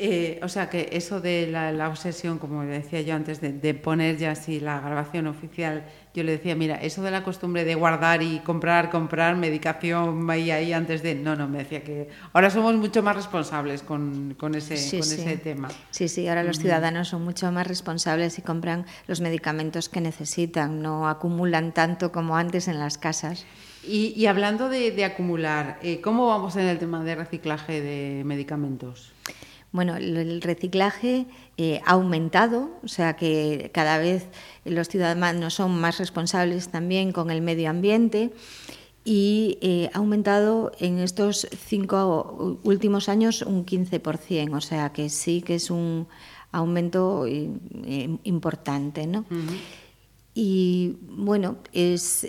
Eh, 0.00 0.38
o 0.44 0.48
sea 0.48 0.70
que 0.70 0.90
eso 0.92 1.20
de 1.20 1.48
la, 1.48 1.88
obsesión, 1.88 2.38
como 2.38 2.62
decía 2.62 3.00
yo 3.00 3.16
antes, 3.16 3.40
de, 3.40 3.74
poner 3.74 4.16
ya 4.16 4.30
así 4.30 4.60
la 4.60 4.78
grabación 4.78 5.26
oficial, 5.26 5.86
yo 6.14 6.22
le 6.22 6.32
decía, 6.32 6.54
mira, 6.54 6.76
eso 6.76 7.02
de 7.02 7.10
la 7.10 7.24
costumbre 7.24 7.64
de 7.64 7.74
guardar 7.74 8.22
y 8.22 8.38
comprar, 8.38 8.90
comprar 8.90 9.34
medicación 9.34 10.30
ahí, 10.30 10.52
ahí 10.52 10.72
antes 10.72 11.02
de... 11.02 11.16
No, 11.16 11.34
no, 11.34 11.48
me 11.48 11.58
decía 11.58 11.82
que 11.82 12.08
ahora 12.32 12.48
somos 12.48 12.76
mucho 12.76 13.02
más 13.02 13.16
responsables 13.16 13.82
con, 13.82 14.36
ese, 14.54 14.74
ese 14.74 15.36
tema. 15.38 15.68
Sí, 15.90 16.06
sí, 16.06 16.28
ahora 16.28 16.44
los 16.44 16.60
ciudadanos 16.60 17.08
son 17.08 17.24
mucho 17.24 17.50
más 17.50 17.66
responsables 17.66 18.38
y 18.38 18.42
compran 18.42 18.86
los 19.08 19.20
medicamentos 19.20 19.88
que 19.88 20.00
necesitan, 20.00 20.80
no 20.80 21.08
acumulan 21.08 21.74
tanto 21.74 22.12
como 22.12 22.36
antes 22.36 22.68
en 22.68 22.78
las 22.78 22.98
casas. 22.98 23.46
Y, 23.84 24.26
hablando 24.26 24.68
de, 24.68 25.04
acumular, 25.04 25.78
eh, 25.82 26.00
¿cómo 26.00 26.26
vamos 26.26 26.56
en 26.56 26.66
el 26.66 26.78
tema 26.78 27.02
de 27.04 27.14
reciclaje 27.14 27.80
de 27.80 28.22
medicamentos? 28.24 29.12
Bueno, 29.70 29.96
el 29.96 30.40
reciclaje 30.40 31.26
eh, 31.58 31.80
ha 31.84 31.92
aumentado, 31.92 32.70
o 32.82 32.88
sea 32.88 33.16
que 33.16 33.70
cada 33.74 33.98
vez 33.98 34.26
los 34.64 34.88
ciudadanos 34.88 35.54
son 35.54 35.78
más 35.78 35.98
responsables 35.98 36.68
también 36.68 37.12
con 37.12 37.30
el 37.30 37.42
medio 37.42 37.68
ambiente 37.68 38.32
y 39.04 39.58
eh, 39.60 39.90
ha 39.92 39.98
aumentado 39.98 40.72
en 40.78 40.98
estos 40.98 41.46
cinco 41.66 42.58
últimos 42.62 43.10
años 43.10 43.42
un 43.42 43.66
15%, 43.66 44.56
o 44.56 44.60
sea 44.62 44.92
que 44.92 45.10
sí 45.10 45.42
que 45.42 45.56
es 45.56 45.70
un 45.70 46.08
aumento 46.50 47.26
eh, 47.26 47.50
importante. 48.24 49.06
¿no? 49.06 49.26
Y 50.34 50.96
bueno, 51.02 51.58
es 51.72 52.26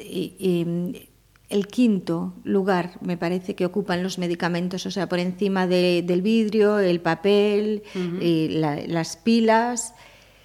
el 1.50 1.68
quinto 1.68 2.34
lugar 2.44 2.92
me 3.02 3.18
parece 3.18 3.56
que 3.56 3.66
ocupan 3.66 4.04
los 4.04 4.20
medicamentos, 4.20 4.86
o 4.86 4.92
sea, 4.92 5.10
por 5.10 5.20
encima 5.20 5.66
del 5.66 6.22
vidrio, 6.22 6.80
el 6.80 7.02
papel, 7.02 7.84
eh, 8.22 8.86
las 8.88 9.18
pilas 9.18 9.96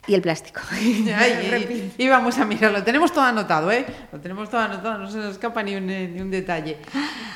y 0.07 0.15
el 0.15 0.23
plástico. 0.23 0.61
y 1.99 2.09
vamos 2.09 2.39
a 2.39 2.47
mirarlo. 2.47 2.83
Tenemos 2.83 3.13
todo 3.13 3.25
anotado, 3.25 3.71
¿eh? 3.71 3.85
Lo 4.13 4.21
tenemos 4.21 4.49
todo 4.49 4.63
anotado, 4.63 4.99
no 4.99 5.11
se 5.11 5.19
nos 5.19 5.33
escapa 5.33 5.63
ni 5.63 5.77
un, 5.77 5.87
ni 5.87 6.21
un 6.21 6.31
detalle. 6.31 6.79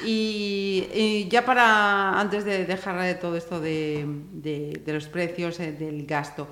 Y, 0.04 1.28
ya 1.30 1.44
para, 1.44 2.18
antes 2.18 2.44
de 2.44 2.64
dejar 2.64 3.00
de 3.02 3.14
todo 3.14 3.36
esto 3.36 3.60
de, 3.60 4.82
los 4.86 5.08
precios, 5.08 5.60
eh, 5.60 5.72
del 5.72 6.06
gasto, 6.06 6.48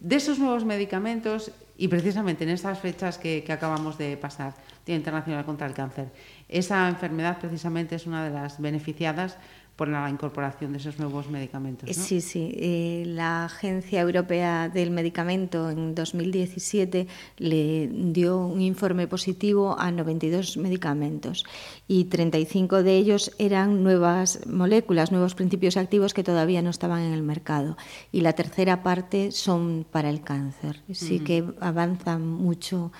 de 0.00 0.16
esos 0.16 0.38
nuevos 0.38 0.64
medicamentos, 0.64 1.50
y 1.76 1.88
precisamente 1.88 2.44
en 2.44 2.50
estas 2.50 2.78
fechas 2.78 3.18
que, 3.18 3.42
que 3.42 3.52
acabamos 3.52 3.98
de 3.98 4.16
pasar, 4.16 4.54
Día 4.84 4.96
Internacional 4.96 5.44
contra 5.44 5.66
el 5.66 5.74
Cáncer, 5.74 6.12
esa 6.48 6.88
enfermedad 6.88 7.38
precisamente 7.38 7.94
es 7.94 8.06
una 8.06 8.24
de 8.24 8.30
las 8.30 8.60
beneficiadas 8.60 9.38
por 9.76 9.88
la 9.88 10.08
incorporación 10.08 10.72
de 10.72 10.78
esos 10.78 10.98
nuevos 10.98 11.28
medicamentos. 11.28 11.88
¿no? 11.88 12.04
Sí, 12.04 12.20
sí. 12.20 12.52
Eh, 12.56 13.04
la 13.06 13.46
Agencia 13.46 14.00
Europea 14.00 14.68
del 14.68 14.90
Medicamento 14.90 15.70
en 15.70 15.94
2017 15.94 17.08
le 17.38 17.88
dio 17.88 18.46
un 18.46 18.60
informe 18.60 19.08
positivo 19.08 19.76
a 19.78 19.90
92 19.90 20.56
medicamentos 20.58 21.44
y 21.88 22.04
35 22.04 22.82
de 22.82 22.96
ellos 22.96 23.32
eran 23.38 23.82
nuevas 23.82 24.46
moléculas, 24.46 25.10
nuevos 25.10 25.34
principios 25.34 25.76
activos 25.76 26.14
que 26.14 26.22
todavía 26.22 26.62
no 26.62 26.70
estaban 26.70 27.02
en 27.02 27.12
el 27.12 27.22
mercado. 27.22 27.76
Y 28.12 28.20
la 28.20 28.34
tercera 28.34 28.82
parte 28.82 29.32
son 29.32 29.84
para 29.90 30.08
el 30.08 30.22
cáncer. 30.22 30.82
Sí 30.92 31.20
que 31.20 31.44
avanzan 31.60 32.26
mucho, 32.26 32.92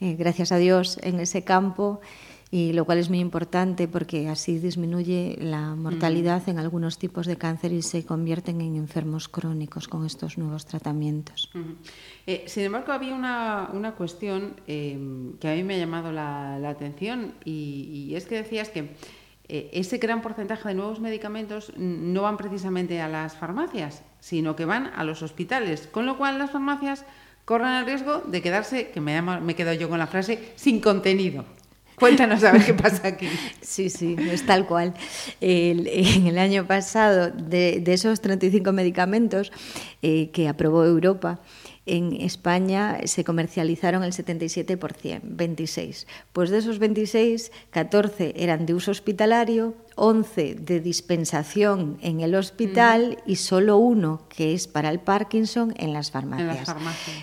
eh, 0.00 0.14
gracias 0.14 0.52
a 0.52 0.56
Dios, 0.56 0.98
en 1.02 1.20
ese 1.20 1.44
campo 1.44 2.00
y 2.54 2.74
lo 2.74 2.84
cual 2.84 2.98
es 2.98 3.08
muy 3.08 3.18
importante 3.18 3.88
porque 3.88 4.28
así 4.28 4.58
disminuye 4.58 5.38
la 5.40 5.74
mortalidad 5.74 6.46
en 6.50 6.58
algunos 6.58 6.98
tipos 6.98 7.26
de 7.26 7.38
cáncer 7.38 7.72
y 7.72 7.80
se 7.80 8.04
convierten 8.04 8.60
en 8.60 8.76
enfermos 8.76 9.26
crónicos 9.26 9.88
con 9.88 10.04
estos 10.04 10.36
nuevos 10.36 10.66
tratamientos. 10.66 11.50
Eh, 12.26 12.44
sin 12.46 12.64
embargo, 12.64 12.92
había 12.92 13.14
una, 13.14 13.70
una 13.72 13.92
cuestión 13.92 14.56
eh, 14.66 14.98
que 15.40 15.48
a 15.48 15.54
mí 15.54 15.64
me 15.64 15.76
ha 15.76 15.78
llamado 15.78 16.12
la, 16.12 16.56
atención 16.68 17.32
y, 17.42 18.12
es 18.14 18.26
que 18.26 18.34
decías 18.34 18.68
que 18.68 18.96
eh, 19.48 19.70
ese 19.72 19.96
gran 19.96 20.20
porcentaje 20.20 20.68
de 20.68 20.74
nuevos 20.74 21.00
medicamentos 21.00 21.72
no 21.78 22.20
van 22.20 22.36
precisamente 22.36 23.00
a 23.00 23.08
las 23.08 23.34
farmacias, 23.34 24.02
sino 24.20 24.56
que 24.56 24.66
van 24.66 24.88
a 24.94 25.04
los 25.04 25.22
hospitales, 25.22 25.88
con 25.90 26.04
lo 26.04 26.18
cual 26.18 26.38
las 26.38 26.50
farmacias 26.50 27.06
corren 27.46 27.72
el 27.72 27.86
riesgo 27.86 28.18
de 28.18 28.42
quedarse, 28.42 28.90
que 28.90 29.00
me, 29.00 29.14
llama, 29.14 29.40
me 29.40 29.54
quedo 29.54 29.72
yo 29.72 29.88
con 29.88 29.98
la 29.98 30.06
frase, 30.06 30.52
sin 30.56 30.78
contenido. 30.78 31.46
Cuéntanos 31.96 32.42
a 32.44 32.52
ver 32.52 32.64
qué 32.64 32.74
pasa 32.74 33.08
aquí. 33.08 33.28
Sí, 33.60 33.90
sí, 33.90 34.16
es 34.18 34.44
tal 34.44 34.66
cual. 34.66 34.94
en 35.40 36.26
el 36.26 36.38
año 36.38 36.66
pasado, 36.66 37.30
de, 37.30 37.82
esos 37.86 38.20
35 38.20 38.72
medicamentos 38.72 39.52
eh, 40.02 40.30
que 40.32 40.48
aprobó 40.48 40.84
Europa, 40.84 41.40
en 41.84 42.12
España 42.20 43.00
se 43.06 43.24
comercializaron 43.24 44.04
el 44.04 44.12
77%, 44.12 45.20
26. 45.24 46.06
Pues 46.32 46.50
de 46.50 46.58
esos 46.58 46.78
26, 46.78 47.50
14 47.70 48.34
eran 48.36 48.66
de 48.66 48.74
uso 48.74 48.92
hospitalario, 48.92 49.74
11 49.96 50.54
de 50.54 50.80
dispensación 50.80 51.98
en 52.00 52.20
el 52.20 52.34
hospital 52.34 53.18
mm. 53.26 53.30
y 53.30 53.36
solo 53.36 53.76
uno 53.78 54.22
que 54.28 54.54
es 54.54 54.68
para 54.68 54.90
el 54.90 55.00
Parkinson 55.00 55.74
en 55.76 55.92
las 55.92 56.10
farmacias. 56.10 56.74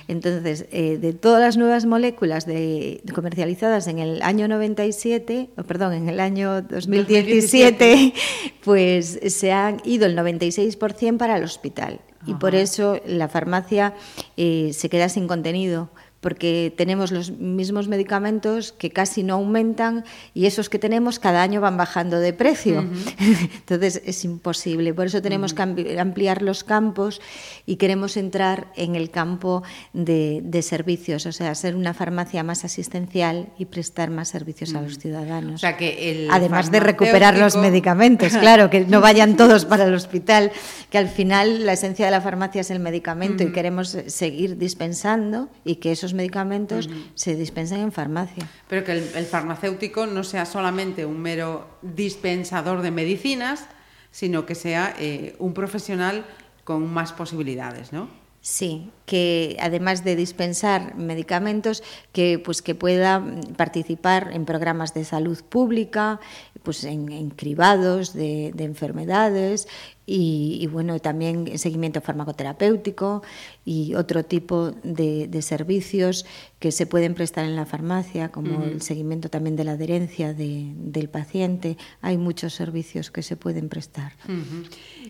Entonces, 0.08 0.66
eh, 0.72 0.98
de 0.98 1.14
todas 1.14 1.42
las 1.42 1.58
nuevas 1.58 1.86
moléculas 1.86 2.46
de, 2.46 3.02
comercializadas 3.16 3.88
en 3.88 4.00
el 4.00 4.22
año 4.22 4.48
97, 4.48 5.50
perdón, 5.68 5.94
en 5.94 6.10
el 6.10 6.20
año 6.20 6.62
2017, 6.62 8.14
pues 8.64 9.20
se 9.28 9.52
han 9.52 9.82
ido 9.86 10.06
el 10.06 10.18
96% 10.18 11.18
para 11.18 11.38
el 11.38 11.44
hospital. 11.44 12.02
Y 12.26 12.34
por 12.34 12.54
eso 12.54 13.00
la 13.06 13.28
farmacia 13.30 13.94
eh, 14.36 14.72
se 14.74 14.90
queda 14.90 15.10
sin 15.10 15.28
contenido 15.28 15.90
porque 16.22 16.74
tenemos 16.76 17.12
los 17.12 17.32
mismos 17.32 17.88
medicamentos 17.88 18.74
que 18.74 18.92
casi 18.92 19.24
no 19.24 19.36
aumentan 19.36 20.04
y 20.34 20.46
esos 20.46 20.70
que 20.70 20.80
tenemos 20.80 21.20
cada 21.20 21.42
año 21.42 21.62
van 21.62 21.78
bajando 21.78 22.20
de 22.20 22.34
precio. 22.34 22.86
Entonces 23.54 24.02
es 24.06 24.26
imposible. 24.26 24.94
Por 24.94 25.06
eso 25.08 25.22
tenemos 25.22 25.54
que 25.54 25.62
ampliar 25.62 26.42
los 26.42 26.64
campos 26.64 27.22
y 27.66 27.78
queremos 27.78 28.18
entrar 28.18 28.68
en 28.76 28.96
el 28.96 29.12
campo 29.12 29.64
de, 29.94 30.60
servicios, 30.62 31.26
o 31.26 31.32
sea, 31.32 31.56
ser 31.56 31.76
una 31.76 31.94
farmacia 31.94 32.44
más 32.44 32.66
asistencial 32.66 33.48
y 33.58 33.66
prestar 33.66 34.10
más 34.10 34.28
servicios 34.28 34.76
a 34.76 34.82
los 34.82 35.00
ciudadanos. 35.00 35.62
que 35.78 36.28
Además 36.30 36.70
de 36.70 36.82
recuperar 36.82 37.38
los 37.38 37.56
medicamentos, 37.56 38.36
claro, 38.38 38.70
que 38.70 38.82
no 38.82 39.00
vayan 39.00 39.38
todos 39.38 39.64
para 39.66 39.86
el 39.86 39.94
hospital, 39.94 40.52
que 40.90 40.98
al 40.98 41.08
final 41.08 41.66
la 41.66 41.74
esencia 41.74 42.06
de 42.06 42.12
la 42.12 42.20
farmacia 42.20 42.62
es 42.62 42.72
el 42.72 42.80
medicamento 42.80 43.44
y 43.44 43.52
queremos 43.52 43.98
seguir 44.08 44.58
dispensando 44.58 45.48
y 45.64 45.76
que 45.76 45.94
esos 46.10 46.18
medicamentos 46.18 46.90
se 47.14 47.36
dispensan 47.36 47.82
en 47.82 47.92
farmacia. 47.92 48.50
Pero 48.68 48.84
que 48.84 48.94
el, 48.94 49.26
farmacéutico 49.26 50.08
no 50.08 50.24
sea 50.24 50.46
solamente 50.46 51.06
un 51.06 51.22
mero 51.22 51.78
dispensador 51.82 52.82
de 52.82 52.92
medicinas, 52.92 53.66
sino 54.12 54.46
que 54.46 54.56
sea 54.56 54.96
eh, 55.00 55.36
un 55.40 55.54
profesional 55.54 56.26
con 56.64 56.92
más 56.92 57.14
posibilidades, 57.14 57.94
¿no? 57.94 58.10
Sí, 58.42 58.90
que 59.06 59.58
además 59.60 60.06
de 60.06 60.16
dispensar 60.16 60.96
medicamentos, 60.96 61.84
que 62.14 62.40
pues 62.40 62.62
que 62.62 62.74
pueda 62.74 63.22
participar 63.58 64.30
en 64.32 64.46
programas 64.46 64.94
de 64.94 65.04
salud 65.04 65.44
pública, 65.44 66.22
pues 66.64 66.86
en, 66.86 67.32
cribados 67.32 68.14
de, 68.14 68.54
enfermedades 68.58 69.68
y, 70.10 70.68
bueno 70.68 71.00
también 71.00 71.58
seguimiento 71.58 72.02
farmacoterapéutico 72.02 73.22
y 73.64 73.94
otro 73.94 74.26
tipo 74.26 74.72
de, 74.84 75.30
servicios 75.42 76.26
que 76.60 76.72
se 76.72 76.86
pueden 76.86 77.14
prestar 77.14 77.46
en 77.46 77.56
la 77.56 77.66
farmacia, 77.66 78.30
como 78.30 78.64
el 78.64 78.82
seguimiento 78.82 79.30
también 79.30 79.56
de 79.56 79.64
la 79.64 79.72
adherencia 79.74 80.34
del 80.34 81.10
paciente. 81.10 81.78
Hay 82.02 82.18
muchos 82.18 82.54
servicios 82.54 83.12
que 83.12 83.24
se 83.24 83.38
pueden 83.38 83.70
prestar. 83.70 84.14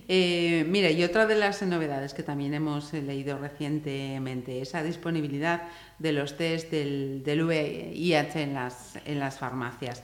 Eh, 0.07 0.65
mira, 0.67 0.91
y 0.91 1.03
otra 1.03 1.25
de 1.25 1.35
las 1.35 1.61
novedades 1.63 2.13
que 2.13 2.21
también 2.21 2.53
hemos 2.53 2.93
leído 2.93 3.39
recientemente, 3.39 4.61
esa 4.61 4.83
disponibilidad 4.83 5.63
de 5.97 6.11
los 6.11 6.37
test 6.37 6.71
del, 6.71 7.23
del 7.23 7.43
VIH 7.43 8.43
en 8.43 8.53
las, 8.53 8.93
en 9.05 9.19
las 9.19 9.39
farmacias. 9.39 10.03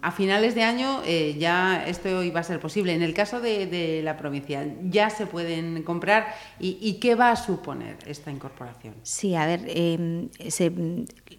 A 0.00 0.12
finales 0.12 0.54
de 0.54 0.62
año 0.62 1.02
eh, 1.04 1.34
ya 1.40 1.84
esto 1.84 2.22
iba 2.22 2.38
a 2.38 2.44
ser 2.44 2.60
posible. 2.60 2.94
En 2.94 3.02
el 3.02 3.14
caso 3.14 3.40
de, 3.40 4.00
la 4.04 4.16
provincia, 4.16 4.64
¿ya 4.88 5.10
se 5.10 5.26
pueden 5.26 5.82
comprar? 5.82 6.36
¿Y, 6.60 6.94
qué 7.00 7.16
va 7.16 7.32
a 7.32 7.36
suponer 7.36 7.96
esta 8.06 8.30
incorporación? 8.30 8.94
Sí, 9.02 9.34
a 9.34 9.44
ver, 9.44 9.62
em, 9.66 10.28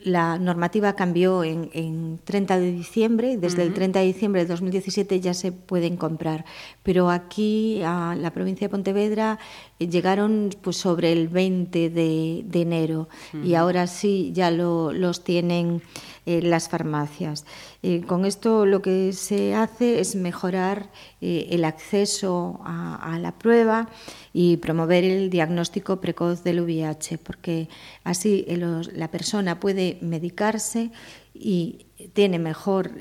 la 0.04 0.38
normativa 0.38 0.94
cambió 0.94 1.46
en, 1.46 2.20
30 2.26 2.60
de 2.60 2.72
diciembre. 2.74 3.38
Desde 3.38 3.64
el 3.64 3.74
30 3.74 4.00
de 4.00 4.06
diciembre 4.06 4.42
de 4.42 4.48
2017 4.48 5.22
ya 5.22 5.34
se 5.34 5.54
pueden 5.54 5.96
comprar. 5.96 6.44
Pero 6.84 7.10
aquí, 7.10 7.82
a 7.86 8.14
la 8.20 8.32
provincia 8.32 8.68
de 8.68 8.72
Pontevedra, 8.72 9.40
eh, 9.80 9.88
llegaron 9.88 10.50
pues, 10.62 10.76
sobre 10.76 11.14
el 11.14 11.30
20 11.30 11.90
de, 11.90 12.44
enero. 12.54 13.08
Y 13.42 13.54
ahora 13.54 13.88
sí 13.88 14.32
ya 14.34 14.52
los 14.52 15.24
tienen 15.24 15.82
eh, 16.30 16.44
las 16.44 16.70
farmacias. 16.70 17.44
Eh, 17.82 18.04
con 18.06 18.24
esto 18.24 18.68
lo 18.68 18.84
que 18.84 19.14
se 19.14 19.56
hace 19.56 20.00
es 20.00 20.16
mejorar 20.16 20.92
eh, 21.22 21.48
el 21.50 21.66
acceso 21.66 22.60
a, 22.64 23.18
la 23.20 23.32
prueba 23.40 23.90
y 24.32 24.58
promover 24.58 25.04
el 25.04 25.32
diagnóstico 25.32 26.00
precoz 26.00 26.44
del 26.44 26.62
VIH, 26.62 27.18
porque 27.18 27.68
así 28.04 28.46
la 28.94 29.10
persona 29.10 29.60
puede 29.60 29.98
medicarse 30.02 30.92
y 31.34 31.88
tiene 32.14 32.38
mejor 32.38 32.92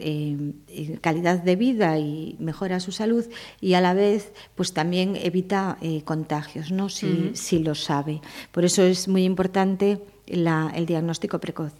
calidad 1.03 1.43
de 1.43 1.57
vida 1.57 1.99
y 1.99 2.35
mejora 2.39 2.81
su 2.81 2.93
salud 2.93 3.27
y 3.61 3.75
a 3.75 3.83
la 3.83 3.93
vez 3.93 4.33
pues 4.55 4.73
también 4.73 5.17
evita 5.17 5.77
contagios, 6.05 6.73
¿no? 6.73 6.89
Si, 6.89 7.33
si, 7.35 7.59
lo 7.59 7.75
sabe. 7.75 8.23
Por 8.53 8.65
eso 8.65 8.83
es 8.83 9.07
muy 9.07 9.25
importante 9.25 10.01
el 10.27 10.87
diagnóstico 10.87 11.39
precoz. 11.39 11.75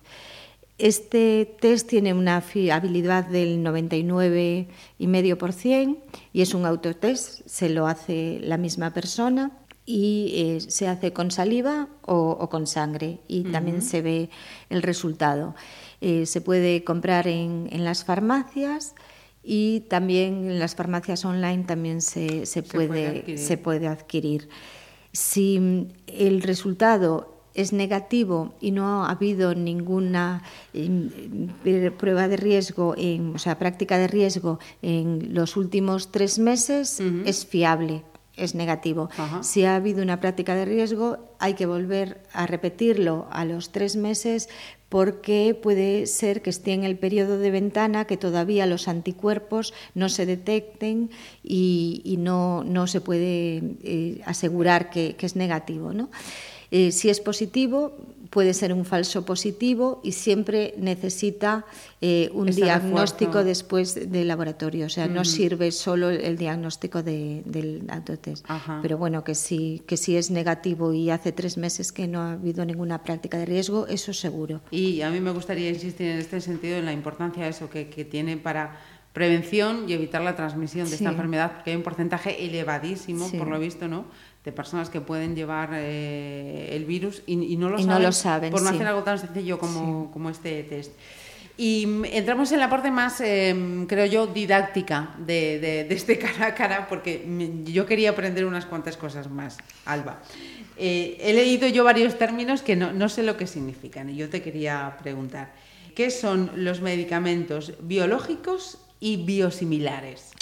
Este 0.79 1.57
test 1.61 1.89
tiene 1.89 2.15
una 2.15 2.41
fiabilidad 2.41 3.27
del 3.27 3.65
99,5% 3.65 5.99
y 6.33 6.41
es 6.41 6.55
un 6.55 6.65
autotest, 6.67 7.45
se 7.47 7.69
lo 7.69 7.89
hace 7.89 8.39
la 8.43 8.59
misma 8.59 8.95
persona 8.95 9.59
y 9.85 10.35
eh, 10.37 10.61
se 10.61 10.87
hace 10.87 11.13
con 11.13 11.33
saliva 11.33 11.89
o, 12.03 12.49
con 12.49 12.69
sangre 12.69 13.19
y 13.27 13.43
también 13.45 13.83
se 13.83 14.03
ve 14.03 14.31
el 14.71 14.83
resultado. 14.83 15.57
Eh, 16.01 16.27
se 16.27 16.41
puede 16.41 16.85
comprar 16.85 17.27
en, 17.27 17.69
las 17.73 18.05
farmacias 18.05 18.95
y 19.43 19.81
también 19.89 20.49
en 20.49 20.61
las 20.61 20.77
farmacias 20.77 21.25
online 21.25 21.65
también 21.65 22.03
se, 22.03 22.45
puede, 22.63 23.37
se 23.37 23.57
puede 23.57 23.89
adquirir. 23.89 24.49
Si 25.13 25.89
el 26.07 26.43
resultado 26.43 27.38
es 27.55 27.73
negativo 27.73 28.55
y 28.61 28.71
no 28.71 29.05
ha 29.05 29.11
habido 29.11 29.55
ninguna 29.55 30.43
eh, 30.75 31.91
prueba 31.97 32.29
de 32.29 32.37
riesgo, 32.37 32.95
en, 32.97 33.35
o 33.35 33.39
sea, 33.39 33.59
práctica 33.59 33.99
de 33.99 34.07
riesgo 34.07 34.59
en 34.83 35.35
los 35.35 35.57
últimos 35.57 36.13
tres 36.13 36.39
meses, 36.39 37.01
es 37.25 37.47
fiable 37.47 38.05
es 38.39 38.55
negativo. 38.55 39.11
Si 39.43 39.65
ha 39.65 39.77
habido 39.77 40.03
una 40.03 40.21
práctica 40.21 40.55
de 40.55 40.65
riesgo, 40.65 41.19
hay 41.39 41.55
que 41.55 41.67
volver 41.67 42.23
a 42.33 42.47
repetirlo 42.47 43.27
a 43.31 43.45
los 43.45 43.73
tres 43.73 43.97
meses 43.97 44.49
porque 44.89 45.59
puede 45.61 46.07
ser 46.07 46.41
que 46.41 46.51
esté 46.51 46.73
en 46.73 46.85
el 46.85 46.97
periodo 46.97 47.39
de 47.39 47.51
ventana, 47.51 48.07
que 48.07 48.17
todavía 48.17 48.65
los 48.65 48.89
anticuerpos 48.89 49.75
no 49.95 50.09
se 50.09 50.25
detecten 50.25 51.11
y, 51.43 52.17
no, 52.19 52.65
no, 52.65 52.87
se 52.87 53.01
puede 53.01 53.63
eh, 53.83 54.21
asegurar 54.25 54.89
que, 54.89 55.15
que, 55.17 55.27
es 55.27 55.37
negativo. 55.37 55.93
¿no? 55.93 56.09
Eh, 56.71 56.93
si 56.93 57.09
es 57.09 57.21
positivo, 57.21 57.97
puede 58.31 58.55
ser 58.55 58.73
un 58.73 58.85
falso 58.85 59.25
positivo 59.25 60.01
y 60.05 60.13
siempre 60.13 60.75
necesita 60.77 61.65
eh, 62.01 62.31
un 62.33 62.47
diagnóstico 62.47 63.43
después 63.45 64.11
del 64.11 64.29
laboratorio. 64.29 64.87
O 64.87 64.89
sea, 64.89 65.09
no 65.09 65.25
sirve 65.25 65.73
solo 65.73 66.11
el 66.11 66.37
diagnóstico 66.37 67.03
del 67.03 67.85
autotest. 67.89 68.47
Pero 68.83 68.99
bueno, 68.99 69.25
que 69.25 69.35
sí, 69.35 69.83
que 69.87 69.97
si 69.97 70.17
es 70.17 70.31
negativo 70.31 70.93
y 70.93 71.11
hace 71.11 71.33
tres 71.33 71.57
meses 71.57 71.93
que 71.93 72.07
no 72.07 72.21
ha 72.21 72.33
habido 72.33 72.65
ninguna 72.65 73.03
práctica 73.03 73.39
de 73.39 73.47
riesgo, 73.47 73.87
eso 73.87 74.13
seguro. 74.13 74.61
Y 74.71 75.01
a 75.03 75.11
mí 75.11 75.21
me 75.21 75.31
gustaría 75.31 75.71
insistir 75.71 76.09
en 76.09 76.19
este 76.19 76.41
sentido, 76.41 76.77
en 76.77 76.85
la 76.85 76.93
importancia 76.93 77.45
de 77.45 77.51
eso 77.51 77.69
que, 77.71 77.89
tiene 78.09 78.37
para 78.37 78.79
prevención 79.19 79.85
y 79.89 79.93
evitar 79.95 80.23
la 80.23 80.37
transmisión 80.37 80.89
de 80.89 80.95
esta 80.95 81.11
enfermedad, 81.11 81.53
porque 81.55 81.71
hay 81.71 81.77
un 81.77 81.83
porcentaje 81.83 82.45
elevadísimo, 82.47 83.29
por 83.33 83.49
lo 83.49 83.59
visto, 83.59 83.89
¿no? 83.89 84.05
de 84.45 84.53
personas 84.53 84.89
que 84.89 85.01
pueden 85.01 85.35
llevar 85.35 85.71
eh, 85.75 86.71
el 86.73 86.85
virus 86.85 87.23
y, 87.27 87.57
no, 87.57 87.69
lo, 87.69 88.13
saben, 88.13 88.51
por 88.51 88.63
no 88.63 88.71
hacer 88.71 88.87
algo 88.87 89.03
tan 89.03 89.19
sencillo 89.19 89.59
como, 89.59 90.11
como 90.13 90.31
este 90.31 90.63
test. 90.63 90.93
Y 91.59 91.89
entramos 92.13 92.53
en 92.53 92.61
la 92.61 92.71
parte 92.71 92.91
más, 92.91 93.21
em, 93.21 93.87
creo 93.87 94.07
yo, 94.07 94.27
didáctica 94.29 95.17
de, 95.19 95.59
de, 95.59 95.95
este 95.95 96.17
cara 96.25 96.47
a 96.47 96.55
cara, 96.55 96.87
porque 96.89 97.27
yo 97.65 97.85
quería 97.85 98.11
aprender 98.11 98.47
unas 98.47 98.65
cuantas 98.65 98.97
cosas 98.97 99.29
más, 99.29 99.59
Alba. 99.85 100.23
Eh, 100.77 101.19
he 101.21 101.35
leído 101.35 101.67
yo 101.67 101.83
varios 101.83 102.17
términos 102.17 102.63
que 102.63 102.77
no, 102.77 102.93
no 102.93 103.09
sé 103.09 103.25
lo 103.25 103.37
que 103.37 103.49
significan 103.49 104.09
y 104.09 104.17
yo 104.17 104.31
te 104.31 104.41
quería 104.41 104.97
preguntar, 105.03 105.53
¿qué 105.97 106.11
son 106.11 106.53
los 106.55 106.81
medicamentos 106.81 107.75
biológicos 107.83 108.79
y 109.01 109.25
biosimilares? 109.25 110.33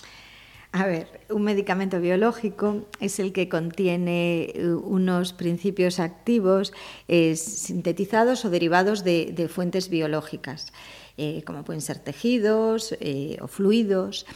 A 0.73 0.87
ver, 0.87 1.21
un 1.31 1.43
medicamento 1.43 2.01
biológico 2.01 2.87
es 3.01 3.19
el 3.19 3.33
que 3.33 3.49
contiene 3.49 4.51
eh, 4.55 4.75
unos 4.75 5.33
principios 5.33 6.01
activos 6.01 6.75
eh, 7.09 7.35
sintetizados 7.37 8.45
o 8.45 8.51
derivados 8.51 9.03
de, 9.03 9.49
fuentes 9.49 9.89
biológicas, 9.89 10.75
eh, 11.17 11.43
como 11.47 11.65
pueden 11.65 11.81
ser 11.81 11.99
tejidos 11.99 12.95
o 13.41 13.49
fluidos. 13.49 14.27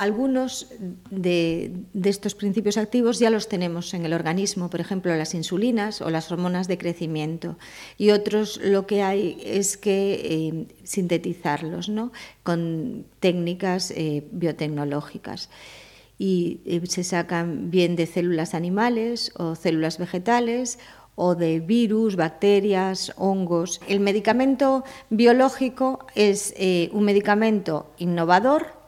Algunos 0.00 0.66
de, 1.10 1.72
estos 2.04 2.34
principios 2.34 2.78
activos 2.78 3.18
ya 3.18 3.28
los 3.28 3.48
tenemos 3.48 3.92
en 3.92 4.06
el 4.06 4.14
organismo, 4.14 4.70
por 4.70 4.80
ejemplo, 4.80 5.14
las 5.14 5.34
insulinas 5.34 6.00
o 6.00 6.08
las 6.08 6.32
hormonas 6.32 6.68
de 6.68 6.78
crecimiento, 6.78 7.58
y 7.98 8.08
otros 8.12 8.58
lo 8.64 8.86
que 8.86 9.02
hay 9.02 9.38
es 9.44 9.76
que 9.76 10.14
eh, 10.24 10.66
sintetizarlos 10.84 11.90
¿no? 11.90 12.12
con 12.42 13.04
técnicas 13.20 13.90
eh, 13.90 14.24
biotecnológicas. 14.32 15.50
Y 16.18 16.62
eh, 16.64 16.80
se 16.86 17.04
sacan 17.04 17.70
bien 17.70 17.94
de 17.94 18.06
células 18.06 18.54
animales 18.54 19.32
o 19.36 19.54
células 19.54 19.98
vegetales 19.98 20.78
o 21.14 21.34
de 21.34 21.60
virus, 21.60 22.16
bacterias, 22.16 23.12
hongos. 23.18 23.82
El 23.86 24.00
medicamento 24.00 24.82
biológico 25.10 26.06
es 26.14 26.54
un 26.92 27.04
medicamento 27.04 27.92
innovador, 27.98 28.79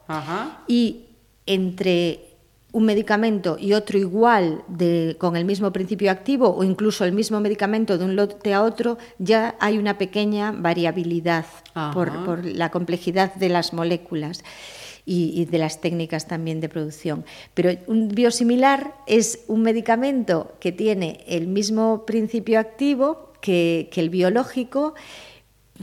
y 0.66 1.06
entre 1.46 2.32
un 2.72 2.84
medicamento 2.86 3.58
y 3.60 3.74
otro 3.74 3.98
igual 3.98 4.64
de, 4.66 5.16
con 5.18 5.36
el 5.36 5.44
mismo 5.44 5.72
principio 5.72 6.10
activo 6.10 6.54
o 6.56 6.64
incluso 6.64 7.04
el 7.04 7.12
mismo 7.12 7.38
medicamento 7.38 7.98
de 7.98 8.04
un 8.04 8.16
lote 8.16 8.54
a 8.54 8.62
otro, 8.62 8.96
ya 9.18 9.56
hay 9.60 9.76
una 9.78 9.98
pequeña 9.98 10.52
variabilidad 10.52 11.44
por, 11.92 12.44
la 12.44 12.70
complejidad 12.70 13.34
de 13.34 13.50
las 13.50 13.72
moléculas. 13.72 14.42
Y, 15.04 15.46
de 15.46 15.58
las 15.58 15.80
técnicas 15.80 16.28
también 16.28 16.60
de 16.60 16.68
producción. 16.68 17.24
Pero 17.54 17.70
un 17.88 18.06
biosimilar 18.06 18.94
es 19.08 19.40
un 19.48 19.62
medicamento 19.62 20.52
que 20.60 20.70
tiene 20.70 21.24
el 21.26 21.48
mismo 21.48 22.06
principio 22.06 22.60
activo 22.60 23.32
que, 23.40 23.88
que 23.90 24.00
el 24.00 24.10
biológico, 24.10 24.94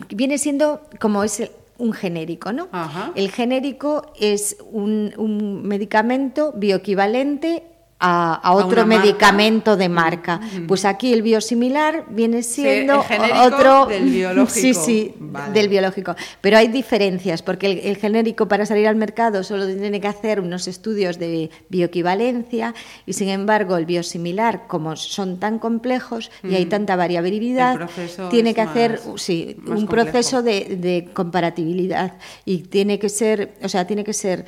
viene 0.08 0.38
siendo 0.38 0.82
como 1.02 1.26
es 1.26 1.52
un 1.80 1.94
genérico, 1.94 2.54
¿no? 2.54 2.70
El 3.16 3.32
genérico 3.32 4.14
es 4.20 4.58
un, 4.72 5.14
un 5.18 5.64
medicamento 5.64 6.54
bioequivalente 6.56 7.64
a, 8.00 8.54
otro 8.54 8.86
medicamento 8.86 9.76
de 9.76 9.90
marca. 9.90 10.40
Pues 10.68 10.86
aquí 10.86 11.14
el 11.14 11.22
biosimilar 11.22 12.06
viene 12.10 12.44
siendo 12.44 13.04
otro 13.44 13.88
del 13.88 14.06
biológico. 14.10 14.50
Sí, 14.50 14.74
sí, 14.74 15.14
del 15.54 15.68
biológico. 15.68 16.16
Pero 16.40 16.58
hay 16.58 16.70
diferencias 16.70 17.42
porque 17.42 17.82
el, 17.84 17.98
genérico 17.98 18.48
para 18.48 18.66
salir 18.66 18.88
al 18.88 18.96
mercado 18.96 19.44
solo 19.44 19.68
tiene 19.68 20.00
que 20.00 20.08
hacer 20.08 20.40
unos 20.40 20.68
estudios 20.68 21.20
de 21.20 21.50
bioequivalencia 21.68 22.74
y 23.06 23.14
sin 23.14 23.30
embargo 23.30 23.76
el 23.76 23.86
biosimilar, 23.86 24.68
como 24.68 24.96
son 24.96 25.40
tan 25.40 25.60
complejos 25.60 26.32
y 26.44 26.56
hay 26.56 26.66
tanta 26.66 26.96
variabilidad, 26.96 27.90
tiene 28.30 28.54
que 28.54 28.62
hacer 28.62 29.02
sí, 29.18 29.58
un 29.68 29.88
proceso 29.88 30.42
de, 30.42 31.10
comparatibilidad 31.14 32.14
y 32.46 32.60
tiene 32.60 33.00
que 33.00 33.10
ser, 33.10 33.56
o 33.62 33.70
sea, 33.70 33.86
tiene 33.86 34.04
que 34.04 34.14
ser 34.14 34.46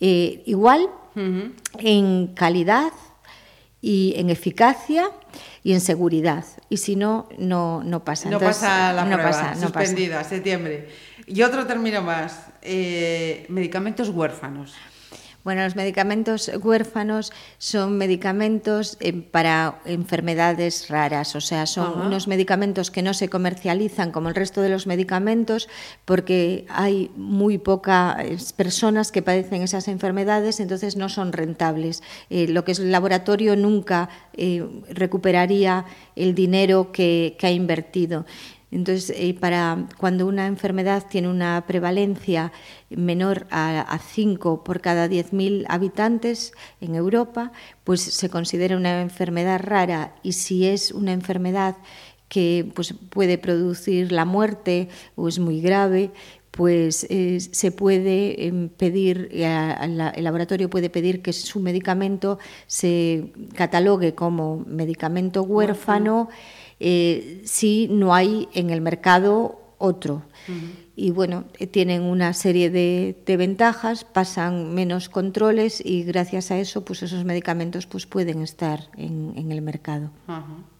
eh, 0.00 0.42
igual 0.46 0.88
en 1.14 2.28
calidad 2.28 2.92
y 3.80 4.14
en 4.16 4.30
eficacia 4.30 5.10
y 5.62 5.72
en 5.72 5.80
seguridad. 5.80 6.44
Y 6.68 6.78
si 6.78 6.96
no, 6.96 7.28
no, 7.38 7.82
no 7.84 8.04
pasa. 8.04 8.30
No 8.30 8.38
pasa 8.38 8.92
la 8.92 9.04
no 9.04 9.16
pasa, 9.18 9.54
suspendida, 9.54 10.24
septiembre. 10.24 10.88
Y 11.26 11.42
otro 11.42 11.66
término 11.66 12.02
más, 12.02 12.46
eh, 12.62 13.46
medicamentos 13.48 14.08
huérfanos. 14.08 14.74
Bueno, 15.44 15.62
los 15.62 15.76
medicamentos 15.76 16.50
huérfanos 16.62 17.30
son 17.58 17.98
medicamentos 17.98 18.96
eh, 19.00 19.12
para 19.12 19.78
enfermedades 19.84 20.88
raras, 20.88 21.36
o 21.36 21.42
sea, 21.42 21.66
son 21.66 22.00
unos 22.00 22.26
medicamentos 22.28 22.90
que 22.90 23.02
no 23.02 23.12
se 23.12 23.28
comercializan 23.28 24.10
como 24.10 24.30
el 24.30 24.34
resto 24.34 24.62
de 24.62 24.70
los 24.70 24.86
medicamentos 24.86 25.68
porque 26.06 26.64
hay 26.70 27.10
muy 27.14 27.58
pocas 27.58 28.54
personas 28.54 29.12
que 29.12 29.20
padecen 29.20 29.60
esas 29.60 29.86
enfermedades, 29.88 30.60
entonces 30.60 30.96
no 30.96 31.10
son 31.10 31.34
rentables. 31.34 32.02
Eh, 32.30 32.48
lo 32.48 32.64
que 32.64 32.72
es 32.72 32.78
el 32.78 32.90
laboratorio 32.90 33.54
nunca 33.54 34.08
eh, 34.32 34.66
recuperaría 34.88 35.84
el 36.16 36.34
dinero 36.34 36.90
que 36.90 37.36
ha 37.42 37.50
invertido. 37.50 38.24
Entonces, 38.74 39.14
eh, 39.16 39.34
para 39.34 39.86
cuando 39.98 40.26
una 40.26 40.48
enfermedad 40.48 41.04
tiene 41.08 41.28
una 41.28 41.64
prevalencia 41.64 42.52
menor 42.90 43.46
a, 43.50 43.98
5 43.98 44.64
por 44.64 44.80
cada 44.80 45.06
10.000 45.06 45.64
habitantes 45.68 46.52
en 46.80 46.96
Europa, 46.96 47.52
pues 47.84 48.00
se 48.00 48.28
considera 48.28 48.76
una 48.76 49.00
enfermedad 49.00 49.60
rara. 49.62 50.16
Y 50.24 50.32
si 50.32 50.66
es 50.66 50.90
una 50.90 51.12
enfermedad 51.12 51.76
que 52.28 52.68
pues, 52.74 52.94
puede 53.10 53.38
producir 53.38 54.10
la 54.10 54.24
muerte 54.24 54.88
o 55.14 55.28
es 55.28 55.38
muy 55.38 55.60
grave, 55.60 56.10
pues 56.50 57.06
eh, 57.10 57.38
se 57.40 57.70
puede 57.70 58.46
em, 58.46 58.68
pedir, 58.68 59.28
eh, 59.32 59.74
el 60.14 60.24
laboratorio 60.24 60.68
puede 60.68 60.90
pedir 60.90 61.22
que 61.22 61.32
su 61.32 61.60
medicamento 61.60 62.38
se 62.66 63.32
catalogue 63.54 64.14
como 64.14 64.64
medicamento 64.66 65.42
huérfano 65.42 66.28
eh, 66.86 67.40
si 67.46 67.88
no 67.88 68.14
hay 68.14 68.46
en 68.52 68.68
el 68.68 68.82
mercado 68.82 69.58
otro. 69.78 70.22
Y 70.94 71.12
bueno, 71.12 71.44
eh, 71.58 71.66
tienen 71.66 72.02
una 72.02 72.34
serie 72.34 72.68
de, 72.68 73.16
ventajas, 73.38 74.04
pasan 74.04 74.74
menos 74.74 75.08
controles 75.08 75.80
y 75.82 76.02
gracias 76.02 76.50
a 76.50 76.58
eso, 76.58 76.84
pues 76.84 77.02
esos 77.02 77.24
medicamentos 77.24 77.86
pues 77.86 78.04
pueden 78.04 78.42
estar 78.42 78.90
en, 78.98 79.50
el 79.50 79.62
mercado. 79.62 80.10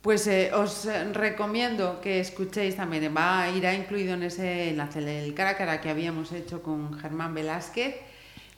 Pues 0.03 0.27
eh, 0.27 0.53
os 0.53 0.87
recomiendo 1.14 2.03
que 2.03 2.21
escuchéis 2.21 2.77
también, 2.77 3.14
va 3.17 3.45
a 3.45 3.51
ir 3.51 3.64
incluido 3.64 4.12
en 4.12 4.25
ese 4.25 4.69
enlace 4.69 4.99
el 5.25 5.33
cara 5.33 5.51
a 5.51 5.57
cara 5.57 5.81
que 5.81 5.88
habíamos 5.88 6.33
hecho 6.33 6.62
con 6.62 6.99
Germán 6.99 7.33
Velázquez, 7.33 7.95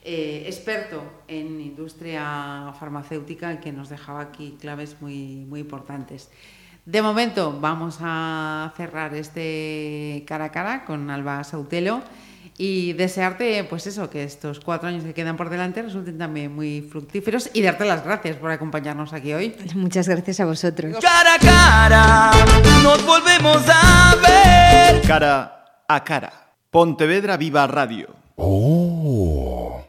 experto 0.02 1.00
en 1.28 1.60
industria 1.60 2.74
farmacéutica, 2.80 3.60
que 3.60 3.70
nos 3.70 3.88
dejaba 3.88 4.20
aquí 4.20 4.56
claves 4.60 4.96
muy, 5.00 5.44
muy 5.48 5.60
importantes. 5.60 6.28
De 6.86 7.02
momento 7.02 7.58
vamos 7.60 7.98
a 8.00 8.72
cerrar 8.76 9.12
este 9.14 10.24
cara 10.24 10.46
a 10.46 10.52
cara 10.52 10.84
con 10.84 11.10
Alba 11.10 11.42
Sautelo 11.42 12.00
y 12.58 12.92
desearte, 12.92 13.64
pues 13.64 13.88
eso, 13.88 14.08
que 14.08 14.22
estos 14.22 14.60
cuatro 14.60 14.88
años 14.88 15.02
que 15.02 15.12
quedan 15.12 15.36
por 15.36 15.50
delante 15.50 15.82
resulten 15.82 16.16
también 16.16 16.54
muy 16.54 16.82
fructíferos 16.82 17.50
y 17.52 17.62
darte 17.62 17.84
las 17.84 18.04
gracias 18.04 18.36
por 18.36 18.52
acompañarnos 18.52 19.12
aquí 19.12 19.32
hoy. 19.32 19.56
Muchas 19.74 20.08
gracias 20.08 20.38
a 20.38 20.46
vosotros. 20.46 20.96
Cara 21.00 21.34
a 21.34 21.38
cara, 21.38 22.30
nos 22.84 23.04
volvemos 23.04 23.62
a 23.68 24.14
ver. 24.22 25.02
Cara 25.02 25.82
a 25.88 26.04
cara. 26.04 26.32
Pontevedra 26.70 27.36
Viva 27.36 27.66
Radio. 27.66 28.14
Oh. 28.36 29.45